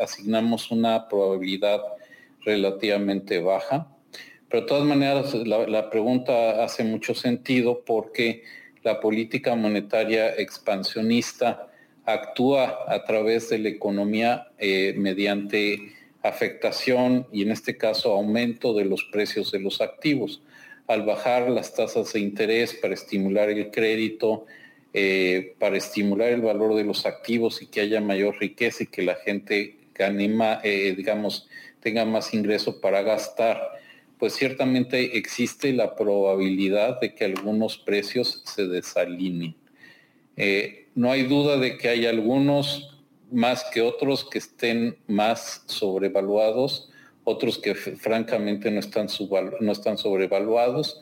asignamos 0.00 0.70
una 0.70 1.08
probabilidad 1.08 1.80
relativamente 2.44 3.40
baja. 3.40 3.88
Pero 4.48 4.62
de 4.62 4.68
todas 4.68 4.84
maneras, 4.84 5.34
la, 5.34 5.90
pregunta 5.90 6.64
hace 6.64 6.84
mucho 6.84 7.14
sentido 7.14 7.82
porque 7.84 8.44
la 8.82 9.00
política 9.00 9.54
monetaria 9.54 10.34
expansionista 10.36 11.68
actúa 12.08 12.84
a 12.88 13.04
través 13.04 13.50
de 13.50 13.58
la 13.58 13.68
economía 13.68 14.48
eh, 14.58 14.94
mediante 14.96 15.92
afectación 16.22 17.26
y 17.32 17.42
en 17.42 17.52
este 17.52 17.76
caso 17.76 18.12
aumento 18.12 18.72
de 18.72 18.86
los 18.86 19.04
precios 19.04 19.52
de 19.52 19.60
los 19.60 19.80
activos 19.80 20.42
al 20.86 21.02
bajar 21.02 21.50
las 21.50 21.74
tasas 21.74 22.14
de 22.14 22.20
interés 22.20 22.72
para 22.72 22.94
estimular 22.94 23.50
el 23.50 23.70
crédito, 23.70 24.46
eh, 24.94 25.54
para 25.58 25.76
estimular 25.76 26.30
el 26.30 26.40
valor 26.40 26.74
de 26.74 26.84
los 26.84 27.04
activos 27.04 27.60
y 27.60 27.66
que 27.66 27.82
haya 27.82 28.00
mayor 28.00 28.38
riqueza 28.40 28.84
y 28.84 28.86
que 28.86 29.02
la 29.02 29.16
gente 29.16 29.76
eh, 30.62 30.94
digamos, 30.96 31.48
tenga 31.80 32.04
más 32.04 32.32
ingreso 32.32 32.80
para 32.80 33.02
gastar, 33.02 33.60
pues 34.18 34.34
ciertamente 34.34 35.18
existe 35.18 35.72
la 35.72 35.96
probabilidad 35.96 37.00
de 37.00 37.14
que 37.14 37.24
algunos 37.24 37.78
precios 37.78 38.42
se 38.46 38.66
desalineen. 38.66 39.56
Eh, 40.38 40.86
no 40.94 41.10
hay 41.12 41.24
duda 41.24 41.58
de 41.58 41.76
que 41.76 41.88
hay 41.88 42.06
algunos 42.06 42.98
más 43.30 43.64
que 43.72 43.82
otros 43.82 44.24
que 44.24 44.38
estén 44.38 44.96
más 45.06 45.64
sobrevaluados 45.66 46.88
otros 47.28 47.58
que 47.58 47.74
francamente 47.74 48.70
no 48.70 48.80
están, 48.80 49.06
no 49.60 49.72
están 49.72 49.98
sobrevaluados. 49.98 50.98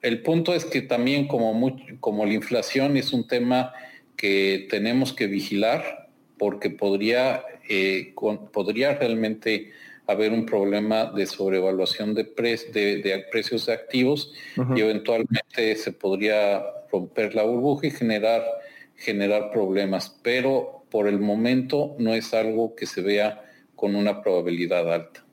El 0.00 0.22
punto 0.22 0.54
es 0.54 0.64
que 0.64 0.80
también 0.80 1.28
como, 1.28 1.76
como 2.00 2.24
la 2.24 2.32
inflación 2.32 2.96
es 2.96 3.12
un 3.12 3.28
tema 3.28 3.72
que 4.16 4.66
tenemos 4.70 5.12
que 5.12 5.26
vigilar 5.26 6.08
porque 6.38 6.70
podría, 6.70 7.42
eh, 7.68 8.14
podría 8.52 8.94
realmente 8.94 9.72
haber 10.06 10.32
un 10.32 10.44
problema 10.44 11.06
de 11.06 11.26
sobrevaluación 11.26 12.14
de, 12.14 12.24
de, 12.24 13.24
precios 13.30 13.66
de 13.66 13.72
activos 13.72 14.32
y 14.74 14.80
eventualmente 14.80 15.76
se 15.76 15.92
podría 15.92 16.62
romper 16.92 17.34
la 17.34 17.42
burbuja 17.42 17.86
y 17.86 17.90
generar, 17.90 18.42
generar 18.96 19.50
problemas. 19.50 20.18
Pero 20.22 20.84
por 20.90 21.08
el 21.08 21.20
momento 21.20 21.96
no 21.98 22.14
es 22.14 22.34
algo 22.34 22.74
que 22.74 22.86
se 22.86 23.00
vea 23.00 23.42
con 23.74 23.96
una 23.96 24.22
probabilidad 24.22 24.92
alta. 24.92 25.24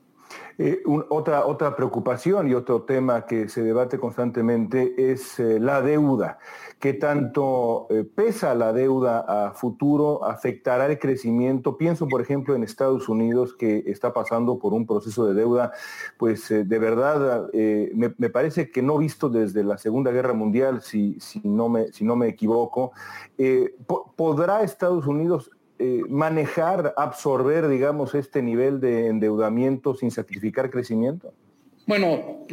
Eh, 0.58 0.82
otra, 1.08 1.46
otra 1.46 1.74
preocupación 1.74 2.48
y 2.48 2.54
otro 2.54 2.82
tema 2.82 3.26
que 3.26 3.48
se 3.48 3.62
debate 3.62 3.98
constantemente 3.98 4.94
es 4.96 5.40
eh, 5.40 5.58
la 5.58 5.80
deuda. 5.80 6.38
¿Qué 6.82 6.94
tanto 6.94 7.86
eh, 7.90 8.02
pesa 8.02 8.56
la 8.56 8.72
deuda 8.72 9.20
a 9.20 9.52
futuro? 9.52 10.24
¿Afectará 10.24 10.86
el 10.86 10.98
crecimiento? 10.98 11.78
Pienso, 11.78 12.08
por 12.08 12.20
ejemplo, 12.20 12.56
en 12.56 12.64
Estados 12.64 13.08
Unidos, 13.08 13.54
que 13.54 13.84
está 13.86 14.12
pasando 14.12 14.58
por 14.58 14.72
un 14.72 14.84
proceso 14.84 15.24
de 15.24 15.34
deuda, 15.34 15.70
pues 16.18 16.48
de 16.48 16.78
verdad, 16.80 17.48
me, 17.52 18.10
parece 18.30 18.72
que 18.72 18.82
no 18.82 18.98
visto 18.98 19.28
desde 19.28 19.62
la 19.62 19.78
Segunda 19.78 20.10
Guerra 20.10 20.32
Mundial, 20.32 20.82
si, 20.82 21.20
no, 21.44 21.68
me, 21.68 22.26
equivoco. 22.26 22.90
¿Podrá 24.16 24.62
Estados 24.62 25.06
Unidos 25.06 25.52
eh, 25.84 26.02
manejar, 26.08 26.94
absorber, 26.96 27.66
digamos, 27.66 28.14
este 28.14 28.40
nivel 28.40 28.78
de 28.78 29.08
endeudamiento 29.08 29.96
sin 29.96 30.12
sacrificar 30.12 30.70
crecimiento? 30.70 31.32
Bueno, 31.86 32.46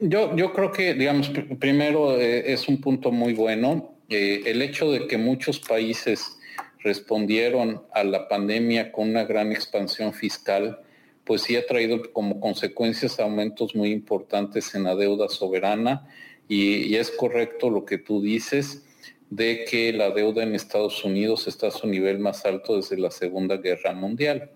yo, 0.00 0.36
yo 0.36 0.52
creo 0.52 0.72
que, 0.72 0.94
digamos, 0.94 1.30
primero 1.58 2.18
eh, 2.18 2.52
es 2.52 2.68
un 2.68 2.80
punto 2.80 3.10
muy 3.10 3.32
bueno. 3.32 3.94
Eh, 4.08 4.42
el 4.46 4.60
hecho 4.62 4.90
de 4.90 5.06
que 5.06 5.18
muchos 5.18 5.60
países 5.60 6.38
respondieron 6.80 7.82
a 7.92 8.04
la 8.04 8.28
pandemia 8.28 8.92
con 8.92 9.10
una 9.10 9.24
gran 9.24 9.52
expansión 9.52 10.12
fiscal, 10.12 10.80
pues 11.24 11.42
sí 11.42 11.56
ha 11.56 11.66
traído 11.66 12.12
como 12.12 12.40
consecuencias 12.40 13.20
aumentos 13.20 13.74
muy 13.74 13.92
importantes 13.92 14.74
en 14.74 14.84
la 14.84 14.94
deuda 14.94 15.28
soberana 15.28 16.08
y 16.48 16.96
es 16.96 17.12
correcto 17.12 17.70
lo 17.70 17.84
que 17.84 17.98
tú 17.98 18.20
dices 18.20 18.84
de 19.30 19.64
que 19.64 19.92
la 19.92 20.10
deuda 20.10 20.42
en 20.42 20.54
Estados 20.54 21.04
Unidos 21.04 21.46
está 21.46 21.68
a 21.68 21.70
su 21.70 21.86
nivel 21.86 22.18
más 22.18 22.44
alto 22.44 22.76
desde 22.76 22.98
la 22.98 23.12
Segunda 23.12 23.56
Guerra 23.56 23.94
Mundial. 23.94 24.50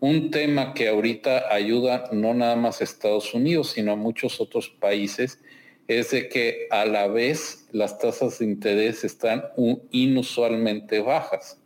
Un 0.00 0.30
tema 0.30 0.74
que 0.74 0.88
ahorita 0.88 1.52
ayuda 1.52 2.08
no 2.12 2.34
nada 2.34 2.56
más 2.56 2.80
a 2.80 2.84
Estados 2.84 3.32
Unidos, 3.32 3.70
sino 3.70 3.92
a 3.92 3.96
muchos 3.96 4.40
otros 4.40 4.68
países, 4.68 5.40
es 5.88 6.10
de 6.10 6.28
que 6.28 6.66
a 6.70 6.84
la 6.84 7.06
vez 7.06 7.66
las 7.72 7.98
tasas 7.98 8.38
de 8.38 8.44
interés 8.44 9.04
están 9.04 9.44
inusualmente 9.90 11.00
bajas. 11.00 11.58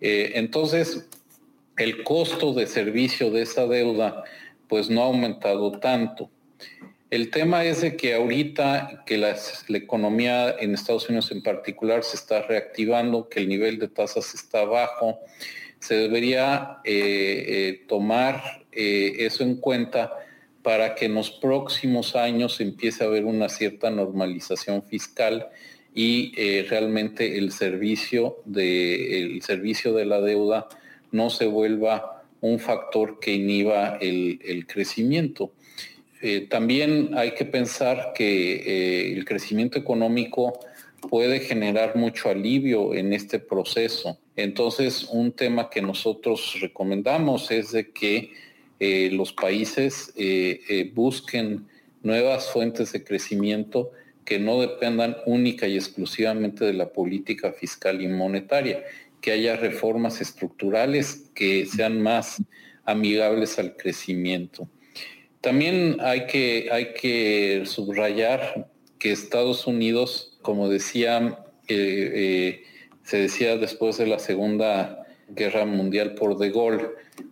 Eh, 0.00 0.32
entonces, 0.34 1.08
el 1.76 2.04
costo 2.04 2.52
de 2.52 2.66
servicio 2.66 3.30
de 3.30 3.42
esa 3.42 3.66
deuda 3.66 4.24
pues 4.68 4.88
no 4.88 5.02
ha 5.02 5.06
aumentado 5.06 5.72
tanto. 5.72 6.30
El 7.10 7.30
tema 7.30 7.64
es 7.64 7.80
de 7.80 7.96
que 7.96 8.14
ahorita 8.14 9.02
que 9.04 9.18
la 9.18 9.34
economía 9.68 10.54
en 10.60 10.74
Estados 10.74 11.08
Unidos 11.08 11.32
en 11.32 11.42
particular 11.42 12.04
se 12.04 12.16
está 12.16 12.42
reactivando, 12.42 13.28
que 13.28 13.40
el 13.40 13.48
nivel 13.48 13.80
de 13.80 13.88
tasas 13.88 14.32
está 14.32 14.64
bajo, 14.64 15.18
se 15.80 15.94
debería 15.94 16.78
eh, 16.84 17.44
eh, 17.48 17.84
tomar 17.88 18.42
eh, 18.70 19.16
eso 19.20 19.42
en 19.42 19.56
cuenta 19.56 20.12
para 20.62 20.94
que 20.94 21.06
en 21.06 21.14
los 21.14 21.30
próximos 21.30 22.14
años 22.14 22.60
empiece 22.60 23.02
a 23.02 23.06
haber 23.06 23.24
una 23.24 23.48
cierta 23.48 23.90
normalización 23.90 24.82
fiscal 24.82 25.48
y 25.94 26.32
realmente 26.68 27.38
el 27.38 27.50
servicio, 27.50 28.36
de, 28.44 29.40
servicio 29.42 29.94
de 29.94 30.04
la 30.04 30.20
deuda 30.20 30.68
no 31.10 31.30
se 31.30 31.46
vuelva 31.46 32.22
un 32.42 32.60
factor 32.60 33.18
que 33.18 33.32
inhiba 33.32 33.96
el 33.96 34.66
crecimiento. 34.68 35.50
También 36.48 37.12
hay 37.16 37.32
que 37.32 37.46
pensar 37.46 38.12
que 38.14 39.12
el 39.12 39.24
crecimiento 39.24 39.78
económico 39.78 40.60
puede 41.08 41.40
generar 41.40 41.96
mucho 41.96 42.28
alivio 42.28 42.94
en 42.94 43.12
este 43.12 43.38
proceso. 43.38 44.18
Entonces, 44.36 45.08
un 45.10 45.32
tema 45.32 45.70
que 45.70 45.82
nosotros 45.82 46.56
recomendamos 46.60 47.50
es 47.50 47.72
de 47.72 47.90
que 47.90 48.32
eh, 48.78 49.10
los 49.12 49.32
países 49.32 50.14
busquen 50.94 51.66
nuevas 52.02 52.50
fuentes 52.50 52.92
de 52.92 53.04
crecimiento 53.04 53.92
que 54.24 54.38
no 54.38 54.60
dependan 54.60 55.16
única 55.26 55.66
y 55.66 55.74
exclusivamente 55.74 56.64
de 56.64 56.72
la 56.72 56.92
política 56.92 57.52
fiscal 57.52 58.00
y 58.00 58.08
monetaria, 58.08 58.84
que 59.20 59.32
haya 59.32 59.56
reformas 59.56 60.20
estructurales 60.20 61.30
que 61.34 61.66
sean 61.66 62.00
más 62.00 62.42
amigables 62.84 63.58
al 63.58 63.76
crecimiento. 63.76 64.68
También 65.40 65.96
hay 66.00 66.26
que, 66.26 66.68
hay 66.70 66.92
que 66.92 67.62
subrayar 67.64 68.68
que 69.00 69.10
Estados 69.10 69.66
Unidos, 69.66 70.38
como 70.42 70.68
decía, 70.68 71.38
eh, 71.66 72.12
eh, 72.14 72.62
se 73.02 73.16
decía 73.16 73.56
después 73.56 73.96
de 73.96 74.06
la 74.06 74.20
Segunda 74.20 75.06
Guerra 75.28 75.64
Mundial 75.64 76.14
por 76.14 76.36
De 76.38 76.50
Gaulle, 76.50 76.90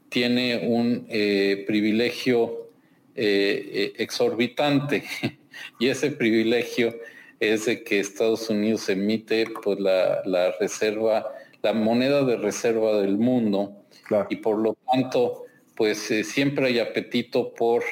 tiene 0.09 0.67
un 0.67 1.07
eh, 1.09 1.65
privilegio 1.69 2.67
exorbitante. 3.15 5.05
Y 5.81 5.89
ese 5.89 6.13
privilegio 6.13 6.95
es 7.41 7.67
de 7.67 7.83
que 7.83 7.99
Estados 7.99 8.49
Unidos 8.49 8.89
emite 8.89 9.45
pues, 9.65 9.81
la, 9.81 10.23
la 10.25 10.53
reserva, 10.61 11.35
la 11.63 11.73
moneda 11.73 12.23
de 12.23 12.37
reserva 12.37 13.01
del 13.01 13.19
mundo. 13.19 13.85
Y 14.31 14.37
por 14.37 14.59
lo 14.59 14.77
tanto 14.93 15.47
pues 15.75 15.99
siempre 16.23 16.69
hay 16.69 16.79
apetito 16.79 17.53
por 17.55 17.83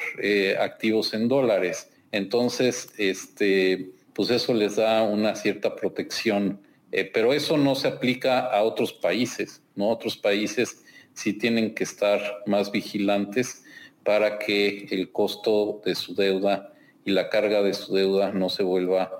activos 0.59 1.13
en 1.13 1.27
dólares. 1.27 1.89
Entonces, 2.11 2.89
este, 2.97 3.91
pues 4.13 4.29
eso 4.29 4.53
les 4.53 4.77
da 4.77 5.03
una 5.03 5.35
cierta 5.35 5.75
protección. 5.75 6.61
Eh, 6.91 7.09
pero 7.13 7.33
eso 7.33 7.57
no 7.57 7.75
se 7.75 7.89
aplica 7.89 8.39
a 8.39 8.63
otros 8.63 8.93
países, 8.93 9.61
¿no? 9.75 9.89
Otros 9.89 10.17
países 10.17 10.83
sí 11.13 11.33
tienen 11.33 11.75
que 11.75 11.83
estar 11.83 12.21
más 12.45 12.71
vigilantes 12.71 13.63
para 14.03 14.39
que 14.39 14.87
el 14.91 15.11
costo 15.11 15.81
de 15.83 15.95
su 15.95 16.15
deuda 16.15 16.73
y 17.03 17.11
la 17.11 17.29
carga 17.29 17.61
de 17.61 17.73
su 17.73 17.93
deuda 17.93 18.31
no 18.31 18.49
se 18.49 18.63
vuelva 18.63 19.11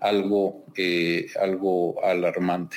algo, 0.00 0.64
algo 1.40 2.04
alarmante. 2.04 2.76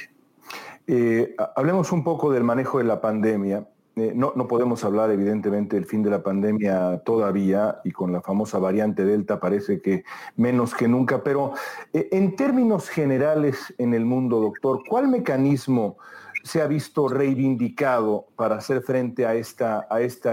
hablemos 1.55 1.91
un 1.91 2.03
poco 2.05 2.31
del 2.31 2.43
manejo 2.43 2.77
de 2.77 2.85
la 2.85 3.01
pandemia. 3.01 3.67
Eh, 3.97 4.13
no, 4.13 4.31
podemos 4.47 4.83
hablar 4.83 5.09
evidentemente 5.09 5.75
del 5.75 5.85
fin 5.85 6.03
de 6.03 6.11
la 6.11 6.21
pandemia 6.21 6.99
todavía 7.03 7.81
y 7.83 7.89
con 7.89 8.11
la 8.11 8.21
famosa 8.21 8.59
variante 8.59 9.03
Delta 9.03 9.39
parece 9.39 9.81
que 9.81 10.03
menos 10.35 10.75
que 10.75 10.87
nunca, 10.87 11.23
pero 11.23 11.53
eh, 11.93 12.07
en 12.11 12.35
términos 12.35 12.89
generales 12.89 13.73
en 13.79 13.95
el 13.95 14.05
mundo, 14.05 14.39
doctor, 14.39 14.83
¿cuál 14.87 15.07
mecanismo 15.07 15.97
se 16.43 16.61
ha 16.61 16.67
visto 16.67 17.07
reivindicado 17.07 18.27
para 18.35 18.57
hacer 18.57 18.83
frente 18.83 19.25
a 19.25 19.33
esta, 19.33 19.87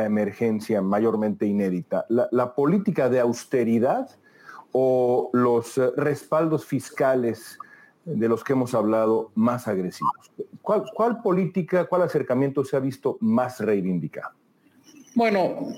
emergencia 0.04 0.82
mayormente 0.82 1.46
inédita? 1.46 2.04
¿La, 2.10 2.54
política 2.54 3.08
de 3.08 3.20
austeridad 3.20 4.10
o 4.72 5.30
los 5.32 5.78
eh, 5.78 5.90
respaldos 5.96 6.66
fiscales 6.66 7.58
de 8.04 8.28
los 8.28 8.44
que 8.44 8.52
hemos 8.52 8.74
hablado 8.74 9.30
más 9.34 9.66
agresivos. 9.66 10.12
¿Cuál, 10.64 11.20
política, 11.22 11.84
cuál 11.84 12.02
acercamiento 12.02 12.64
se 12.64 12.74
ha 12.74 12.80
visto 12.80 13.18
más 13.20 13.60
reivindicado? 13.60 14.30
Bueno, 15.14 15.74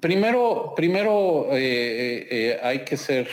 primero, 0.00 0.72
primero 0.74 1.48
eh, 1.50 1.58
eh, 1.58 2.28
eh, 2.30 2.60
hay 2.62 2.82
que 2.82 2.96
ser 2.96 3.28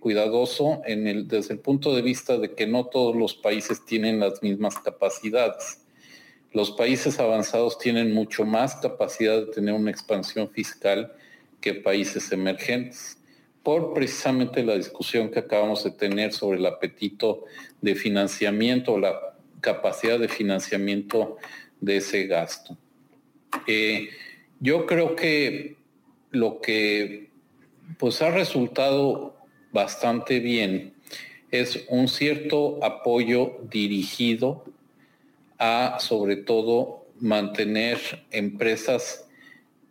cuidadoso 0.00 0.82
desde 0.84 1.54
el 1.54 1.60
punto 1.60 1.94
de 1.94 2.02
vista 2.02 2.36
de 2.36 2.52
que 2.52 2.66
no 2.66 2.86
todos 2.86 3.14
los 3.14 3.34
países 3.34 3.84
tienen 3.84 4.18
las 4.18 4.42
mismas 4.42 4.76
capacidades. 4.76 5.84
Los 6.52 6.72
países 6.72 7.20
avanzados 7.20 7.78
tienen 7.78 8.12
mucho 8.12 8.44
más 8.44 8.74
capacidad 8.76 9.36
de 9.36 9.52
tener 9.52 9.72
una 9.72 9.92
expansión 9.92 10.50
fiscal 10.50 11.12
que 11.60 11.74
países 11.74 12.32
emergentes 12.32 13.18
por 13.62 13.94
precisamente 13.94 14.64
la 14.64 14.74
discusión 14.76 15.30
que 15.30 15.40
acabamos 15.40 15.84
de 15.84 15.90
tener 15.92 16.32
sobre 16.32 16.58
el 16.58 16.66
apetito 16.66 17.44
de 17.80 17.94
financiamiento, 17.94 18.98
la 18.98 19.35
capacidad 19.66 20.20
de 20.20 20.28
financiamiento 20.28 21.38
de 21.80 21.96
ese 21.96 22.28
gasto. 22.28 22.78
Eh, 23.66 24.10
yo 24.60 24.86
creo 24.86 25.16
que 25.16 25.76
lo 26.30 26.60
que 26.60 27.30
pues 27.98 28.22
ha 28.22 28.30
resultado 28.30 29.36
bastante 29.72 30.38
bien 30.38 30.94
es 31.50 31.84
un 31.88 32.06
cierto 32.06 32.78
apoyo 32.84 33.58
dirigido 33.68 34.64
a 35.58 35.98
sobre 35.98 36.36
todo 36.36 37.06
mantener 37.18 37.98
empresas 38.30 39.26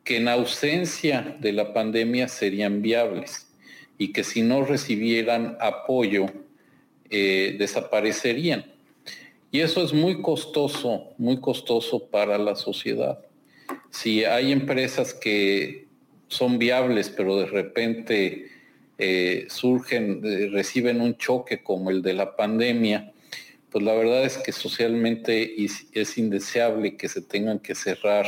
que 0.06 0.18
en 0.18 0.30
ausencia 0.30 1.36
de 1.42 1.52
la 1.52 1.74
pandemia 1.74 2.30
serían 2.30 2.82
viables 2.82 3.52
y 3.98 4.14
que 4.14 4.24
si 4.24 4.42
no 4.42 4.64
recibieran 4.64 5.58
apoyo 5.60 6.28
eh, 7.10 7.56
desaparecerían. 7.60 8.75
Y 9.52 9.62
eso 9.62 9.84
es 9.84 9.94
muy 9.94 10.22
costoso, 10.22 11.14
muy 11.18 11.40
costoso 11.40 12.08
para 12.08 12.38
la 12.38 12.56
sociedad. 12.56 13.20
Si 13.90 14.26
hay 14.26 14.52
empresas 14.52 15.14
que 15.14 15.88
son 16.28 16.60
viables, 16.60 17.10
pero 17.10 17.38
de 17.38 17.46
repente 17.46 18.50
eh, 18.98 19.46
surgen, 19.50 20.22
reciben 20.52 21.02
un 21.02 21.18
choque 21.18 21.64
como 21.64 21.90
el 21.90 22.02
de 22.02 22.14
la 22.14 22.36
pandemia, 22.36 23.14
pues 23.72 23.84
la 23.84 23.94
verdad 23.94 24.24
es 24.26 24.38
que 24.38 24.52
socialmente 24.52 25.56
es 25.64 26.18
indeseable 26.18 26.96
que 26.96 27.10
se 27.10 27.22
tengan 27.22 27.60
que 27.60 27.76
cerrar 27.76 28.26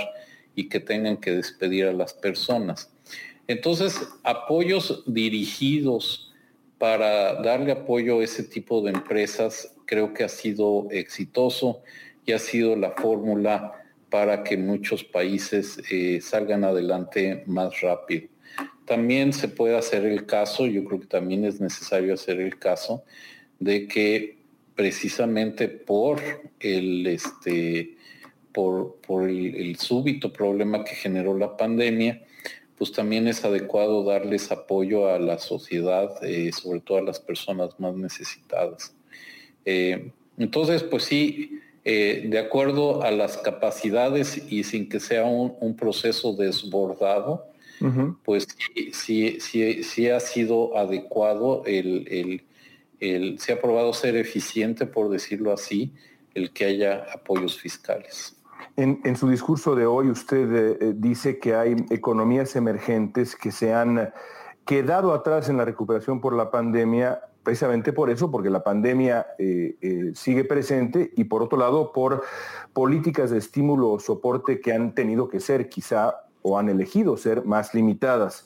y 0.55 0.69
que 0.69 0.79
tengan 0.79 1.17
que 1.17 1.31
despedir 1.31 1.85
a 1.85 1.93
las 1.93 2.13
personas. 2.13 2.91
Entonces, 3.47 3.97
apoyos 4.23 5.03
dirigidos 5.05 6.26
para 6.77 7.41
darle 7.41 7.71
apoyo 7.71 8.19
a 8.19 8.23
ese 8.23 8.43
tipo 8.43 8.81
de 8.81 8.91
empresas 8.91 9.73
creo 9.85 10.13
que 10.13 10.23
ha 10.23 10.29
sido 10.29 10.87
exitoso 10.91 11.81
y 12.25 12.33
ha 12.33 12.39
sido 12.39 12.75
la 12.75 12.91
fórmula 12.91 13.73
para 14.09 14.43
que 14.43 14.57
muchos 14.57 15.03
países 15.03 15.81
eh, 15.91 16.19
salgan 16.21 16.63
adelante 16.63 17.43
más 17.47 17.81
rápido. 17.81 18.27
También 18.85 19.33
se 19.33 19.47
puede 19.47 19.77
hacer 19.77 20.05
el 20.05 20.25
caso, 20.25 20.65
yo 20.65 20.85
creo 20.85 21.01
que 21.01 21.07
también 21.07 21.43
es 21.45 21.59
necesario 21.59 22.13
hacer 22.13 22.39
el 22.39 22.57
caso, 22.57 23.03
de 23.59 23.87
que 23.87 24.37
precisamente 24.75 25.67
por 25.67 26.21
el, 26.59 27.07
este, 27.07 27.95
por, 28.53 28.97
el, 29.29 29.75
súbito 29.77 30.31
problema 30.31 30.83
que 30.83 30.95
generó 30.95 31.37
la 31.37 31.57
pandemia, 31.57 32.23
pues 32.77 32.91
también 32.91 33.27
es 33.27 33.43
adecuado 33.43 34.03
darles 34.03 34.51
apoyo 34.51 35.09
a 35.09 35.17
la 35.19 35.39
sociedad, 35.39 36.23
eh, 36.23 36.51
sobre 36.51 36.79
todo 36.79 36.99
a 36.99 37.01
las 37.01 37.19
personas 37.19 37.79
más 37.79 37.95
necesitadas. 37.95 38.93
Eh, 39.65 40.11
entonces, 40.37 40.83
pues 40.83 41.03
sí, 41.05 41.59
eh, 41.83 42.25
de 42.27 42.37
acuerdo 42.37 43.01
a 43.01 43.09
las 43.11 43.37
capacidades 43.37 44.43
y 44.51 44.63
sin 44.63 44.89
que 44.89 44.99
sea 44.99 45.25
un, 45.25 45.75
proceso 45.75 46.33
desbordado, 46.33 47.47
pues 48.23 48.47
sí, 48.91 49.37
sí, 49.39 49.83
sí, 49.83 50.09
ha 50.09 50.19
sido 50.19 50.77
adecuado, 50.77 51.63
el, 51.65 52.43
el, 52.99 53.39
se 53.39 53.53
ha 53.53 53.61
probado 53.61 53.93
ser 53.93 54.15
eficiente, 54.15 54.85
por 54.85 55.09
decirlo 55.09 55.53
así, 55.53 55.91
el 56.33 56.51
que 56.51 56.65
haya 56.65 57.05
apoyos 57.13 57.57
fiscales. 57.57 58.36
En, 58.79 59.15
su 59.15 59.27
discurso 59.27 59.73
de 59.73 59.87
hoy 59.87 60.11
usted 60.11 60.53
eh, 60.53 60.77
eh, 60.79 60.93
dice 60.95 61.39
que 61.39 61.55
hay 61.55 61.75
economías 61.89 62.55
emergentes 62.55 63.35
que 63.35 63.51
se 63.51 63.73
han 63.73 64.13
quedado 64.65 65.13
atrás 65.13 65.49
en 65.49 65.57
la 65.57 65.65
recuperación 65.65 66.21
por 66.21 66.35
la 66.35 66.51
pandemia, 66.51 67.19
precisamente 67.41 67.91
por 67.91 68.11
eso, 68.11 68.29
porque 68.29 68.51
la 68.51 68.63
pandemia 68.63 69.25
eh, 69.39 70.11
sigue 70.13 70.43
presente 70.43 71.11
y 71.15 71.23
por 71.23 71.41
otro 71.41 71.57
lado 71.57 71.91
por 71.91 72.21
políticas 72.73 73.31
de 73.31 73.39
estímulo 73.39 73.93
o 73.93 73.99
soporte 73.99 74.61
que 74.61 74.73
han 74.73 74.93
tenido 74.93 75.27
que 75.27 75.39
ser 75.39 75.69
quizá 75.69 76.13
o 76.43 76.59
han 76.59 76.69
elegido 76.69 77.17
ser 77.17 77.45
más 77.45 77.73
limitadas. 77.73 78.45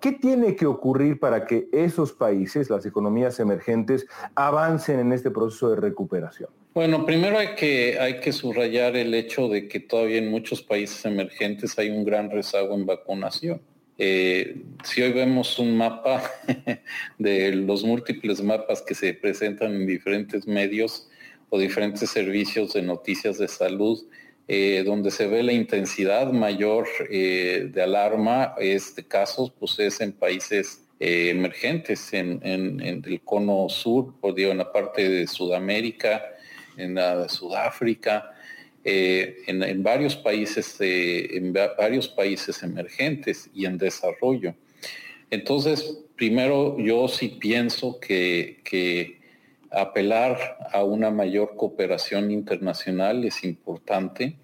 ¿Qué 0.00 0.12
tiene 0.12 0.56
que 0.56 0.64
ocurrir 0.64 1.20
para 1.20 1.44
que 1.44 1.68
esos 1.72 2.14
países, 2.14 2.70
las 2.70 2.86
economías 2.86 3.38
emergentes, 3.38 4.06
avancen 4.34 4.98
en 4.98 5.12
este 5.12 5.30
proceso 5.30 5.68
de 5.68 5.76
recuperación? 5.76 6.48
Bueno, 6.78 7.04
primero 7.04 7.40
hay 7.40 7.56
que, 7.56 7.98
hay 7.98 8.20
que 8.20 8.30
subrayar 8.30 8.94
el 8.94 9.12
hecho 9.12 9.48
de 9.48 9.66
que 9.66 9.80
todavía 9.80 10.18
en 10.18 10.30
muchos 10.30 10.62
países 10.62 11.04
emergentes 11.04 11.76
hay 11.76 11.90
un 11.90 12.04
gran 12.04 12.30
rezago 12.30 12.72
en 12.76 12.86
vacunación. 12.86 13.60
Eh, 13.98 14.62
si 14.84 15.02
hoy 15.02 15.10
vemos 15.10 15.58
un 15.58 15.76
mapa 15.76 16.22
de 17.18 17.50
los 17.50 17.82
múltiples 17.82 18.40
mapas 18.44 18.80
que 18.80 18.94
se 18.94 19.12
presentan 19.12 19.74
en 19.74 19.88
diferentes 19.88 20.46
medios 20.46 21.08
o 21.50 21.58
diferentes 21.58 22.08
servicios 22.10 22.74
de 22.74 22.82
noticias 22.82 23.38
de 23.38 23.48
salud, 23.48 23.98
eh, 24.46 24.84
donde 24.86 25.10
se 25.10 25.26
ve 25.26 25.42
la 25.42 25.54
intensidad 25.54 26.30
mayor 26.30 26.86
eh, 27.10 27.70
de 27.74 27.82
alarma 27.82 28.54
es 28.56 28.94
de 28.94 29.04
casos, 29.04 29.52
pues 29.58 29.76
es 29.80 30.00
en 30.00 30.12
países 30.12 30.84
emergentes, 31.00 32.12
en, 32.12 32.40
el 32.44 33.20
cono 33.24 33.68
sur, 33.68 34.14
o 34.20 34.32
digo, 34.32 34.52
en 34.52 34.58
la 34.58 34.70
parte 34.72 35.08
de 35.08 35.26
Sudamérica, 35.26 36.37
en 36.78 36.94
la 36.94 37.28
Sudáfrica, 37.28 38.32
eh, 38.84 39.42
en, 39.46 39.82
varios 39.82 40.16
países, 40.16 40.76
en 40.80 41.52
varios 41.52 42.08
países 42.08 42.62
emergentes 42.62 43.50
y 43.52 43.66
en 43.66 43.76
desarrollo. 43.76 44.54
Entonces, 45.30 45.98
primero 46.16 46.78
yo 46.78 47.06
sí 47.08 47.36
pienso 47.38 48.00
que, 48.00 48.60
que 48.64 49.18
apelar 49.70 50.56
a 50.72 50.84
una 50.84 51.10
mayor 51.10 51.56
cooperación 51.56 52.30
internacional 52.30 53.24
es 53.24 53.44
importante. 53.44 54.36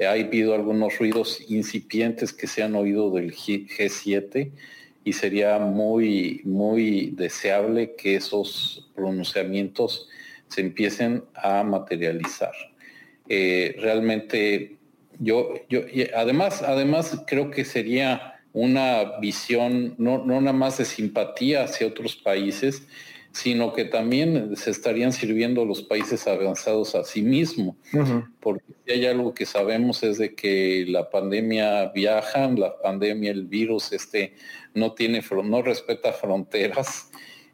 Ha 0.00 0.12
habido 0.12 0.54
algunos 0.54 0.98
ruidos 0.98 1.40
incipientes 1.48 2.32
que 2.32 2.46
se 2.46 2.62
han 2.62 2.74
oído 2.74 3.10
del 3.10 3.34
G7 3.34 4.50
y 5.04 5.12
sería 5.12 5.58
muy, 5.58 6.40
muy 6.44 7.10
deseable 7.10 7.94
que 7.96 8.16
esos 8.16 8.88
pronunciamientos 8.94 10.08
se 10.52 10.60
empiecen 10.60 11.24
a 11.34 11.62
materializar. 11.62 12.52
Eh, 13.28 13.76
realmente 13.78 14.76
yo, 15.18 15.54
yo 15.68 15.80
además, 16.14 16.62
además 16.62 17.22
creo 17.26 17.50
que 17.50 17.64
sería 17.64 18.40
una 18.52 19.18
visión 19.20 19.94
no, 19.98 20.24
no 20.24 20.40
nada 20.40 20.52
más 20.52 20.78
de 20.78 20.84
simpatía 20.84 21.64
hacia 21.64 21.86
otros 21.86 22.16
países, 22.16 22.86
sino 23.32 23.72
que 23.72 23.86
también 23.86 24.54
se 24.56 24.70
estarían 24.70 25.12
sirviendo 25.12 25.64
los 25.64 25.82
países 25.82 26.26
avanzados 26.26 26.94
a 26.94 27.04
sí 27.04 27.22
mismos. 27.22 27.76
Porque 28.40 28.64
si 28.84 28.92
hay 28.92 29.06
algo 29.06 29.32
que 29.32 29.46
sabemos 29.46 30.02
es 30.02 30.18
de 30.18 30.34
que 30.34 30.84
la 30.86 31.08
pandemia 31.08 31.86
viaja, 31.94 32.48
la 32.48 32.76
pandemia, 32.82 33.30
el 33.30 33.46
virus 33.46 33.92
este 33.92 34.34
no 34.74 34.92
tiene, 34.92 35.22
no 35.44 35.62
respeta 35.62 36.12
fronteras 36.12 37.10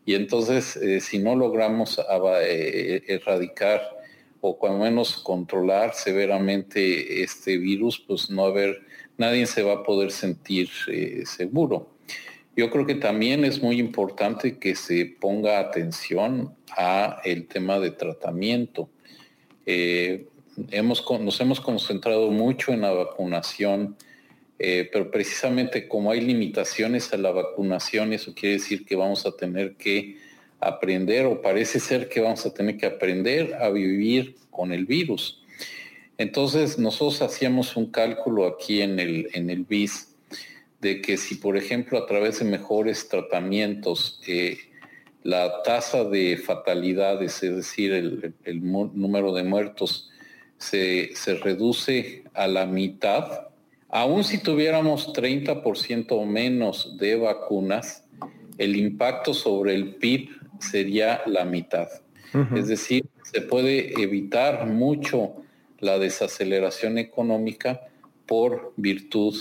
y 0.09 0.15
entonces, 0.15 0.75
eh, 0.77 1.01
si 1.01 1.19
no 1.19 1.37
logramos 1.37 2.01
eh, 2.41 3.03
erradicar 3.09 3.83
o 4.41 4.59
cuando 4.59 4.79
menos 4.79 5.19
controlar 5.19 5.93
severamente 5.93 7.23
este 7.23 7.59
virus, 7.59 7.99
pues 7.99 8.31
no 8.31 8.47
haber, 8.47 8.87
nadie 9.19 9.45
se 9.45 9.63
va 9.63 9.75
a 9.75 9.83
poder 9.83 10.11
sentir 10.11 10.71
eh, 10.91 11.25
seguro. 11.27 11.91
Yo 12.57 12.71
creo 12.71 12.87
que 12.87 12.95
también 12.95 13.45
es 13.45 13.63
muy 13.63 13.79
importante 13.79 14.59
que 14.59 14.77
se 14.77 15.05
ponga 15.05 15.59
atención 15.59 16.55
a 16.71 17.21
el 17.23 17.47
tema 17.47 17.79
de 17.79 17.91
tratamiento. 17.91 18.89
hemos, 19.67 21.05
nos 21.21 21.39
hemos 21.39 21.61
concentrado 21.61 22.31
mucho 22.31 22.73
en 22.73 22.81
la 22.81 22.93
vacunación 22.93 23.95
eh, 24.59 24.89
pero 24.93 25.11
precisamente 25.11 25.87
como 25.87 26.11
hay 26.11 26.21
limitaciones 26.21 27.13
a 27.13 27.17
la 27.17 27.31
vacunación, 27.31 28.13
eso 28.13 28.35
quiere 28.35 28.55
decir 28.55 28.85
que 28.85 28.97
vamos 28.97 29.25
a 29.27 29.37
tener 29.37 29.77
que 29.77 30.19
aprender, 30.61 31.27
o 31.27 31.41
parece 31.41 31.79
ser 31.79 32.09
que 32.09 32.21
vamos 32.21 32.45
a 32.45 32.53
tener 32.53 32.77
que 32.77 32.87
aprender 32.87 33.55
a 33.55 33.71
vivir 33.71 34.37
con 34.51 34.73
el 34.73 34.87
virus. 34.87 35.43
Entonces, 36.17 36.79
nosotros 36.79 37.23
hacíamos 37.23 37.77
un 37.77 37.93
cálculo 37.93 38.47
aquí 38.47 38.83
en 38.83 38.99
el, 38.99 39.29
en 39.35 39.51
el 39.51 39.65
BIS 39.65 40.17
de 40.81 41.01
que 41.01 41.17
si, 41.17 41.37
por 41.37 41.57
ejemplo, 41.57 41.99
a 41.99 42.07
través 42.07 42.41
de 42.41 42.45
mejores 42.45 43.09
tratamientos, 43.09 44.21
eh, 44.27 44.59
la 45.23 45.63
tasa 45.63 46.05
de 46.05 46.37
fatalidades, 46.37 47.43
es 47.43 47.57
decir, 47.57 47.93
el, 47.93 48.35
número 48.63 49.33
de 49.33 49.45
muertos, 49.45 50.11
se, 50.57 51.15
se 51.15 51.35
reduce 51.35 52.25
a 52.35 52.47
la 52.47 52.67
mitad, 52.67 53.48
Aún 53.91 54.25
si 54.25 54.39
tuviéramos 54.39 55.13
30% 55.15 56.07
o 56.11 56.25
menos 56.27 56.97
de 56.99 57.17
vacunas, 57.17 58.05
el 58.59 58.77
impacto 58.77 59.33
sobre 59.33 59.75
el 59.75 59.95
PIB 59.95 60.31
sería 60.59 61.23
la 61.27 61.45
mitad. 61.45 61.89
Es 62.55 62.69
decir, 62.69 63.07
se 63.23 63.41
puede 63.41 64.03
evitar 64.03 64.67
mucho 64.67 65.37
la 65.81 65.99
desaceleración 65.99 66.99
económica 66.99 67.81
por 68.27 68.75
virtud 68.77 69.35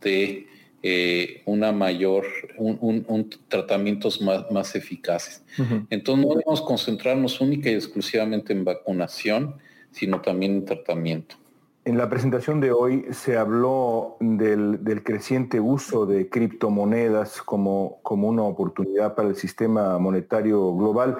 de 0.00 0.48
eh, 0.82 1.42
una 1.44 1.70
mayor, 1.70 2.26
un, 2.56 3.30
tratamientos 3.46 4.20
más, 4.20 4.74
eficaces. 4.74 5.44
Entonces 5.90 6.24
no 6.26 6.34
debemos 6.34 6.60
concentrarnos 6.62 7.40
única 7.40 7.70
y 7.70 7.74
exclusivamente 7.74 8.52
en 8.52 8.64
vacunación, 8.64 9.54
sino 9.92 10.20
también 10.20 10.54
en 10.54 10.64
tratamiento. 10.64 11.36
En 11.84 11.98
la 11.98 12.08
presentación 12.08 12.60
de 12.60 12.70
hoy 12.70 13.06
se 13.10 13.36
habló 13.36 14.16
del, 14.20 15.02
creciente 15.04 15.58
uso 15.58 16.06
de 16.06 16.28
criptomonedas 16.28 17.42
como, 17.42 17.98
como, 18.02 18.28
una 18.28 18.44
oportunidad 18.44 19.16
para 19.16 19.28
el 19.28 19.34
sistema 19.34 19.98
monetario 19.98 20.72
global. 20.76 21.18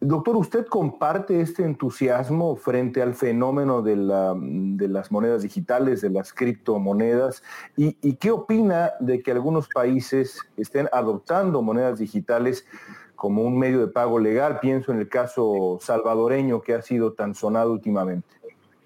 Doctor, 0.00 0.36
¿usted 0.36 0.66
comparte 0.66 1.40
este 1.40 1.62
entusiasmo 1.62 2.56
frente 2.56 3.00
al 3.00 3.14
fenómeno 3.14 3.80
de, 3.82 3.94
las 3.94 5.12
monedas 5.12 5.42
digitales, 5.42 6.00
de 6.00 6.10
las 6.10 6.32
criptomonedas? 6.32 7.44
¿Y, 7.76 8.14
qué 8.14 8.32
opina 8.32 8.90
de 8.98 9.22
que 9.22 9.30
algunos 9.30 9.68
países 9.68 10.40
estén 10.56 10.88
adoptando 10.90 11.62
monedas 11.62 12.00
digitales 12.00 12.66
como 13.14 13.42
un 13.42 13.56
medio 13.56 13.78
de 13.78 13.86
pago 13.86 14.18
legal? 14.18 14.58
Pienso 14.58 14.90
en 14.90 14.98
el 14.98 15.08
caso 15.08 15.78
salvadoreño 15.80 16.60
que 16.60 16.74
ha 16.74 16.82
sido 16.82 17.12
tan 17.12 17.36
sonado 17.36 17.70
últimamente. 17.70 18.41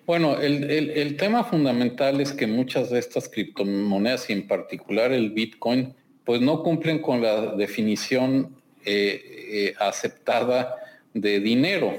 Bueno, 0.06 0.38
el, 0.40 1.16
tema 1.16 1.42
fundamental 1.42 2.20
es 2.20 2.32
que 2.32 2.46
muchas 2.46 2.90
de 2.90 3.00
estas 3.00 3.28
criptomonedas 3.28 4.30
y 4.30 4.34
en 4.34 4.46
particular 4.46 5.12
el 5.12 5.30
Bitcoin, 5.30 5.94
pues 6.24 6.40
no 6.40 6.62
cumplen 6.62 7.00
con 7.00 7.20
la 7.20 7.56
definición 7.56 8.54
eh, 8.84 9.20
eh, 9.48 9.74
aceptada 9.80 10.76
de 11.12 11.40
dinero. 11.40 11.92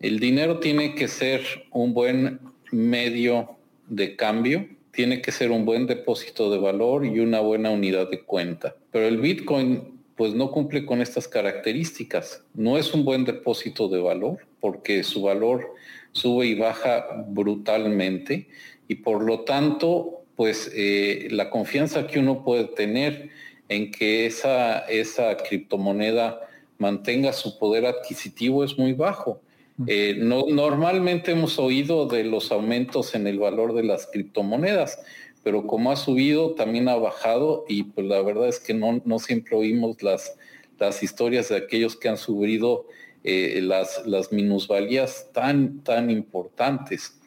El 0.00 0.18
dinero 0.18 0.60
tiene 0.60 0.94
que 0.94 1.08
ser 1.08 1.42
un 1.72 1.92
buen 1.92 2.40
medio 2.72 3.58
de 3.86 4.16
cambio, 4.16 4.66
tiene 4.90 5.20
que 5.20 5.30
ser 5.30 5.50
un 5.50 5.66
buen 5.66 5.86
depósito 5.86 6.50
de 6.50 6.56
valor 6.56 7.04
y 7.04 7.20
una 7.20 7.40
buena 7.40 7.70
unidad 7.70 8.10
de 8.10 8.22
cuenta. 8.22 8.74
Pero 8.90 9.06
el 9.06 9.18
Bitcoin 9.18 10.00
pues 10.16 10.32
no 10.32 10.50
cumple 10.50 10.86
con 10.86 11.02
estas 11.02 11.28
características. 11.28 12.42
No 12.54 12.78
es 12.78 12.94
un 12.94 13.04
buen 13.04 13.26
depósito 13.26 13.88
de 13.88 14.00
valor 14.00 14.38
porque 14.60 15.04
su 15.04 15.20
valor 15.20 15.74
sube 16.16 16.46
y 16.46 16.54
baja 16.54 17.24
brutalmente 17.28 18.48
y 18.88 18.96
por 18.96 19.22
lo 19.22 19.40
tanto 19.40 20.22
pues 20.34 20.70
eh, 20.74 21.28
la 21.30 21.50
confianza 21.50 22.06
que 22.06 22.18
uno 22.18 22.42
puede 22.44 22.64
tener 22.64 23.30
en 23.68 23.90
que 23.90 24.26
esa, 24.26 24.80
esa 24.80 25.36
criptomoneda 25.36 26.40
mantenga 26.78 27.32
su 27.32 27.58
poder 27.58 27.86
adquisitivo 27.86 28.64
es 28.64 28.78
muy 28.78 28.92
bajo. 28.92 29.40
Eh, 29.86 30.16
no, 30.18 30.46
normalmente 30.48 31.32
hemos 31.32 31.58
oído 31.58 32.06
de 32.06 32.24
los 32.24 32.50
aumentos 32.50 33.14
en 33.14 33.26
el 33.26 33.38
valor 33.38 33.74
de 33.74 33.82
las 33.82 34.06
criptomonedas, 34.06 34.98
pero 35.42 35.66
como 35.66 35.90
ha 35.90 35.96
subido, 35.96 36.54
también 36.54 36.88
ha 36.88 36.96
bajado 36.96 37.64
y 37.68 37.84
pues 37.84 38.06
la 38.06 38.22
verdad 38.22 38.48
es 38.48 38.58
que 38.58 38.74
no, 38.74 39.02
no 39.04 39.18
siempre 39.18 39.56
oímos 39.56 40.02
las, 40.02 40.36
las 40.78 41.02
historias 41.02 41.48
de 41.48 41.56
aquellos 41.56 41.96
que 41.96 42.08
han 42.08 42.16
subido 42.16 42.86
eh, 43.28 43.60
las, 43.60 44.06
las 44.06 44.30
minusvalías 44.30 45.30
tan, 45.32 45.82
tan 45.82 46.10
importantes. 46.10 47.18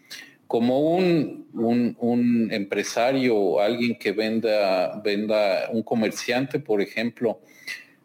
Como 0.48 0.96
un, 0.96 1.50
un, 1.54 1.98
un 2.00 2.54
empresario 2.54 3.60
alguien 3.60 4.00
que 4.00 4.14
venda, 4.14 5.02
venda, 5.04 5.68
un 5.74 5.84
comerciante, 5.84 6.58
por 6.58 6.82
ejemplo, 6.82 7.42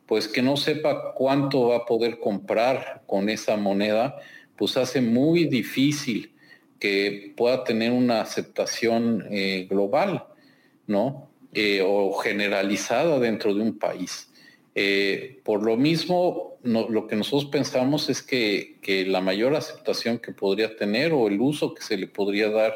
pues 0.07 0.27
que 0.27 0.43
no 0.43 0.57
sepa 0.57 1.15
cuánto 1.15 1.69
va 1.69 1.77
a 1.77 1.85
poder 1.87 2.19
comprar 2.19 3.05
con 3.07 3.29
esa 3.29 3.57
moneda, 3.57 4.17
pues 4.57 4.77
hace 4.77 5.01
muy 5.01 5.45
difícil 5.45 6.33
que 6.81 7.33
pueda 7.37 7.63
tener 7.63 7.93
una 7.93 8.23
aceptación 8.23 9.25
eh, 9.31 9.69
global, 9.71 10.25
¿no? 10.89 11.31
Eh, 11.53 11.81
o 11.87 12.13
generalizada 12.15 13.21
dentro 13.21 13.55
de 13.55 13.61
un 13.63 13.79
país. 13.79 14.33
Por 15.45 15.63
lo 15.63 15.77
mismo, 15.77 16.54
lo 16.65 17.07
que 17.07 17.17
nosotros 17.17 17.51
pensamos 17.51 18.09
es 18.09 18.23
que, 18.23 18.79
que, 18.81 19.07
la 19.07 19.21
mayor 19.21 19.55
aceptación 19.55 20.19
que 20.19 20.33
podría 20.33 20.77
tener 20.77 21.13
o 21.13 21.29
el 21.29 21.41
uso 21.41 21.75
que 21.75 21.83
se 21.83 21.97
le 21.97 22.07
podría 22.07 22.51
dar 22.51 22.75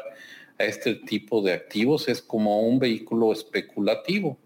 a 0.59 0.63
este 0.65 0.95
tipo 0.95 1.41
de 1.41 1.53
activos 1.53 2.07
es 2.07 2.21
como 2.21 2.61
un 2.61 2.79
vehículo 2.79 3.33
especulativo. 3.33 4.37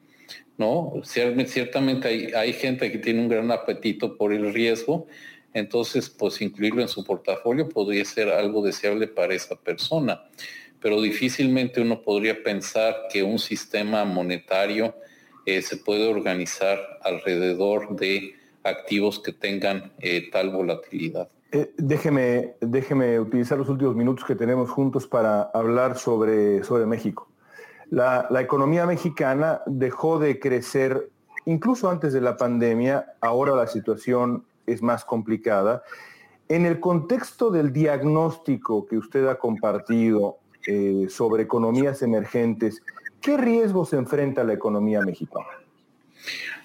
¿no? 0.58 0.94
Ciertamente 1.04 2.36
hay, 2.36 2.54
gente 2.54 2.92
que 2.92 3.00
tiene 3.00 3.22
un 3.22 3.30
gran 3.30 3.52
apetito 3.52 4.18
por 4.18 4.34
el 4.34 4.54
riesgo, 4.54 5.08
entonces 5.54 6.10
pues 6.10 6.42
incluirlo 6.42 6.82
en 6.82 6.88
su 6.88 7.04
portafolio 7.04 7.70
podría 7.70 8.06
ser 8.06 8.30
algo 8.30 8.64
deseable 8.64 9.08
para 9.08 9.34
esa 9.34 9.56
persona, 9.56 10.24
pero 10.80 11.02
difícilmente 11.02 11.82
uno 11.82 12.02
podría 12.02 12.44
pensar 12.44 12.96
que 13.12 13.24
un 13.24 13.40
sistema 13.40 14.06
monetario 14.06 14.96
eh, 15.46 15.62
se 15.62 15.78
puede 15.78 16.08
organizar 16.08 16.80
alrededor 17.02 17.96
de 17.96 18.36
activos 18.64 19.20
que 19.20 19.34
tengan 19.34 19.92
eh, 20.00 20.30
tal 20.32 20.50
volatilidad. 20.50 21.30
Eh, 21.52 21.72
déjeme, 21.78 22.56
déjeme 22.62 23.20
utilizar 23.20 23.58
los 23.58 23.70
últimos 23.70 23.96
minutos 23.96 24.26
que 24.26 24.36
tenemos 24.36 24.70
juntos 24.70 25.06
para 25.06 25.44
hablar 25.54 25.98
sobre, 25.98 26.64
sobre 26.64 26.86
México. 26.86 27.30
La, 27.90 28.28
economía 28.42 28.88
mexicana 28.88 29.62
dejó 29.68 30.18
de 30.18 30.40
crecer 30.40 31.12
incluso 31.46 31.92
antes 31.92 32.12
de 32.12 32.22
la 32.22 32.38
pandemia, 32.38 33.14
ahora 33.22 33.56
la 33.56 33.68
situación 33.68 34.46
es 34.66 34.82
más 34.82 35.06
complicada. 35.06 35.84
En 36.50 36.66
el 36.66 36.80
contexto 36.80 37.52
del 37.52 37.72
diagnóstico 37.72 38.88
que 38.88 38.98
usted 38.98 39.28
ha 39.28 39.38
compartido 39.38 40.38
eh, 40.66 41.06
sobre 41.08 41.44
economías 41.44 42.02
emergentes, 42.02 42.82
¿qué 43.22 43.38
riesgos 43.38 43.94
enfrenta 43.94 44.44
la 44.44 44.54
economía 44.54 45.02
mexicana? 45.02 45.46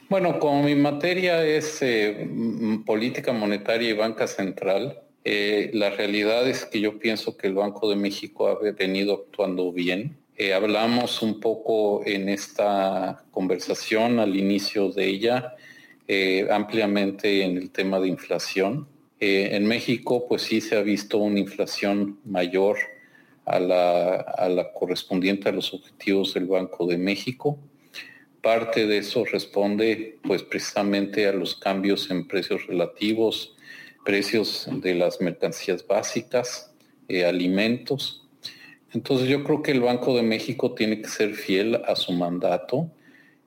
Bueno, 0.09 0.41
como 0.41 0.63
mi 0.63 0.75
materia 0.75 1.45
es 1.45 1.83
eh, 1.83 2.27
política 2.87 3.35
monetaria 3.35 3.91
y 3.91 3.93
banca 3.93 4.27
central, 4.27 5.03
eh, 5.23 5.71
la 5.75 5.91
realidad 5.91 6.49
es 6.49 6.65
que 6.65 6.81
yo 6.81 6.99
pienso 6.99 7.37
que 7.37 7.47
el 7.47 7.55
Banco 7.55 7.91
de 7.91 7.97
México 7.97 8.49
ha 8.49 8.59
venido 8.73 9.27
actuando 9.27 9.71
bien. 9.71 10.17
Eh, 10.39 10.55
hablamos 10.55 11.21
un 11.21 11.41
poco 11.41 12.07
en 12.07 12.31
esta 12.31 13.23
conversación 13.33 14.19
al 14.19 14.35
inicio 14.35 14.91
de 14.91 15.09
ella 15.09 15.55
ampliamente 16.51 17.45
en 17.45 17.59
el 17.59 17.71
tema 17.71 18.01
de 18.01 18.09
inflación. 18.09 18.89
En 19.21 19.67
México, 19.67 20.25
pues 20.27 20.41
sí 20.41 20.63
se 20.63 20.79
ha 20.79 20.81
visto 20.81 21.19
una 21.19 21.39
inflación 21.39 22.19
mayor 22.25 22.79
a 23.45 23.61
la 23.61 24.73
correspondiente 24.73 25.51
a 25.51 25.53
los 25.53 25.75
objetivos 25.75 26.33
del 26.33 26.47
Banco 26.47 26.87
de 26.87 26.97
México. 26.97 27.59
Parte 28.43 28.87
de 28.87 28.99
eso 28.99 29.25
responde 29.25 30.19
pues 30.23 30.43
precisamente 30.43 31.27
a 31.27 31.33
los 31.33 31.57
cambios 31.57 32.11
en 32.11 32.27
precios 32.27 32.67
relativos, 32.67 33.57
precios 34.05 34.69
de 34.71 34.95
las 34.95 35.21
mercancías 35.21 35.87
básicas, 35.87 36.73
alimentos, 37.27 38.29
entonces 38.93 39.29
yo 39.29 39.45
creo 39.45 39.63
que 39.63 39.73
el 39.73 39.81
Banco 39.81 40.17
de 40.17 40.23
México 40.23 40.75
tiene 40.75 41.03
que 41.03 41.09
ser 41.09 41.35
fiel 41.35 41.77
a 41.87 41.95
su 41.95 42.13
mandato, 42.13 42.91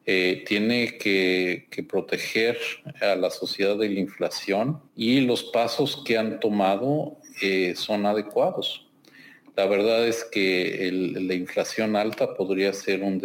eh, 0.06 0.44
tiene 0.48 0.98
que, 0.98 1.68
proteger 1.90 2.58
a 3.02 3.16
la 3.16 3.30
sociedad 3.30 3.78
de 3.78 3.90
la 3.90 4.00
inflación 4.00 4.82
y 4.96 5.22
los 5.22 5.44
pasos 5.44 6.04
que 6.06 6.18
han 6.18 6.40
tomado 6.40 7.18
eh, 7.42 7.74
son 7.76 8.06
adecuados. 8.06 8.88
La 9.56 9.66
verdad 9.66 10.08
es 10.08 10.24
que 10.24 10.90
la 10.92 11.34
inflación 11.34 11.96
alta 11.96 12.36
podría 12.36 12.72
ser 12.74 13.04
un 13.04 13.20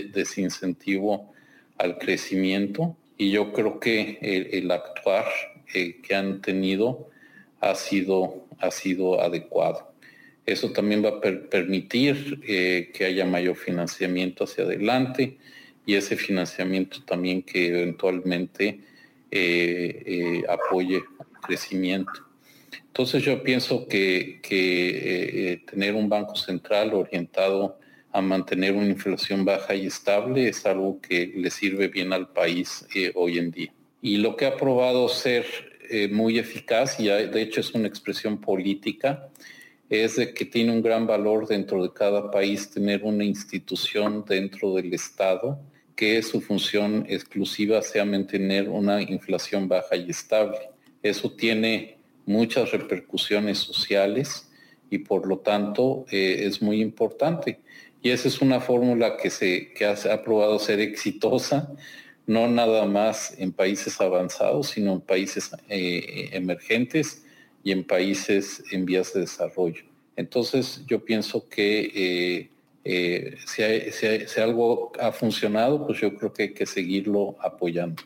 desincentivo 0.00 1.32
al 1.78 1.98
crecimiento 1.98 2.96
y 3.16 3.30
yo 3.30 3.52
creo 3.52 3.78
que 3.78 4.18
el, 4.20 4.70
actuar 4.70 5.26
eh, 5.74 6.00
que 6.02 6.14
han 6.14 6.40
tenido 6.40 7.08
ha 7.60 7.74
sido, 7.74 8.46
ha 8.58 8.70
sido 8.70 9.20
adecuado. 9.20 9.92
Eso 10.44 10.72
también 10.72 11.04
va 11.04 11.10
a 11.10 11.20
permitir 11.20 12.40
eh, 12.46 12.90
que 12.92 13.04
haya 13.04 13.24
mayor 13.24 13.56
financiamiento 13.56 14.44
hacia 14.44 14.64
adelante 14.64 15.38
y 15.86 15.94
ese 15.94 16.16
financiamiento 16.16 17.02
también 17.04 17.42
que 17.42 17.68
eventualmente 17.68 18.80
eh, 19.30 20.42
apoye 20.48 21.02
crecimiento. 21.46 22.12
Entonces 22.88 23.22
yo 23.22 23.42
pienso 23.42 23.86
que, 23.86 24.40
tener 25.70 25.94
un 25.94 26.08
banco 26.08 26.36
central 26.36 26.92
orientado 26.92 27.78
a 28.12 28.20
mantener 28.20 28.74
una 28.74 28.88
inflación 28.88 29.44
baja 29.44 29.74
y 29.74 29.86
estable 29.86 30.48
es 30.48 30.64
algo 30.66 31.00
que 31.00 31.32
le 31.34 31.50
sirve 31.50 31.88
bien 31.88 32.12
al 32.12 32.28
país 32.28 32.86
hoy 33.14 33.38
en 33.38 33.50
día. 33.50 33.72
Y 34.00 34.18
lo 34.18 34.36
que 34.36 34.46
ha 34.46 34.56
probado 34.56 35.08
ser 35.08 35.46
muy 36.10 36.38
eficaz, 36.38 36.98
y 36.98 37.06
de 37.06 37.42
hecho 37.42 37.60
es 37.60 37.74
una 37.74 37.86
expresión 37.86 38.40
política, 38.40 39.28
es 39.88 40.16
de 40.16 40.32
que 40.32 40.46
tiene 40.46 40.72
un 40.72 40.80
gran 40.80 41.06
valor 41.06 41.46
dentro 41.46 41.82
de 41.82 41.92
cada 41.92 42.30
país 42.30 42.70
tener 42.70 43.04
una 43.04 43.24
institución 43.24 44.24
dentro 44.26 44.74
del 44.74 44.94
Estado 44.94 45.60
que 45.94 46.22
su 46.22 46.40
función 46.40 47.04
exclusiva 47.08 47.82
sea 47.82 48.04
mantener 48.04 48.68
una 48.68 49.02
inflación 49.02 49.68
baja 49.68 49.94
y 49.96 50.08
estable. 50.08 50.58
Eso 51.02 51.30
tiene 51.32 51.98
muchas 52.24 52.70
repercusiones 52.70 53.58
sociales 53.58 54.50
y 54.88 54.98
por 54.98 55.26
lo 55.26 55.38
tanto 55.38 56.06
eh, 56.10 56.44
es 56.46 56.62
muy 56.62 56.80
importante. 56.80 57.60
Y 58.02 58.10
esa 58.10 58.28
es 58.28 58.40
una 58.42 58.60
fórmula 58.60 59.16
que, 59.16 59.30
se, 59.30 59.72
que 59.72 59.86
ha, 59.86 60.22
probado 60.22 60.58
ser 60.58 60.80
exitosa, 60.80 61.72
no 62.26 62.48
nada 62.48 62.84
más 62.84 63.38
en 63.38 63.52
países 63.52 64.00
avanzados, 64.00 64.70
sino 64.70 64.94
en 64.94 65.00
países 65.00 65.50
eh, 65.68 66.30
emergentes 66.32 67.24
y 67.62 67.70
en 67.70 67.84
países 67.84 68.64
en 68.72 68.84
vías 68.84 69.12
de 69.14 69.20
desarrollo. 69.20 69.84
Entonces 70.16 70.84
yo 70.86 71.04
pienso 71.04 71.48
que 71.48 71.92
eh, 71.94 72.50
eh, 72.84 73.36
si, 73.46 74.40
algo 74.40 74.92
ha 75.00 75.12
funcionado, 75.12 75.86
pues 75.86 76.00
yo 76.00 76.14
creo 76.16 76.32
que 76.32 76.42
hay 76.42 76.54
que 76.54 76.66
seguirlo 76.66 77.36
apoyando. 77.40 78.02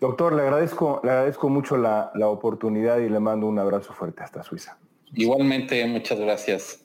Doctor, 0.00 0.34
le 0.34 0.42
agradezco, 0.42 1.00
le 1.02 1.10
agradezco 1.10 1.48
mucho 1.48 1.76
la, 1.76 2.12
la 2.14 2.28
oportunidad 2.28 3.00
y 3.00 3.08
le 3.08 3.20
mando 3.20 3.46
un 3.46 3.58
abrazo 3.58 3.92
fuerte 3.92 4.22
hasta 4.22 4.42
Suiza. 4.42 4.78
Igualmente, 5.12 5.84
muchas 5.86 6.18
gracias. 6.20 6.84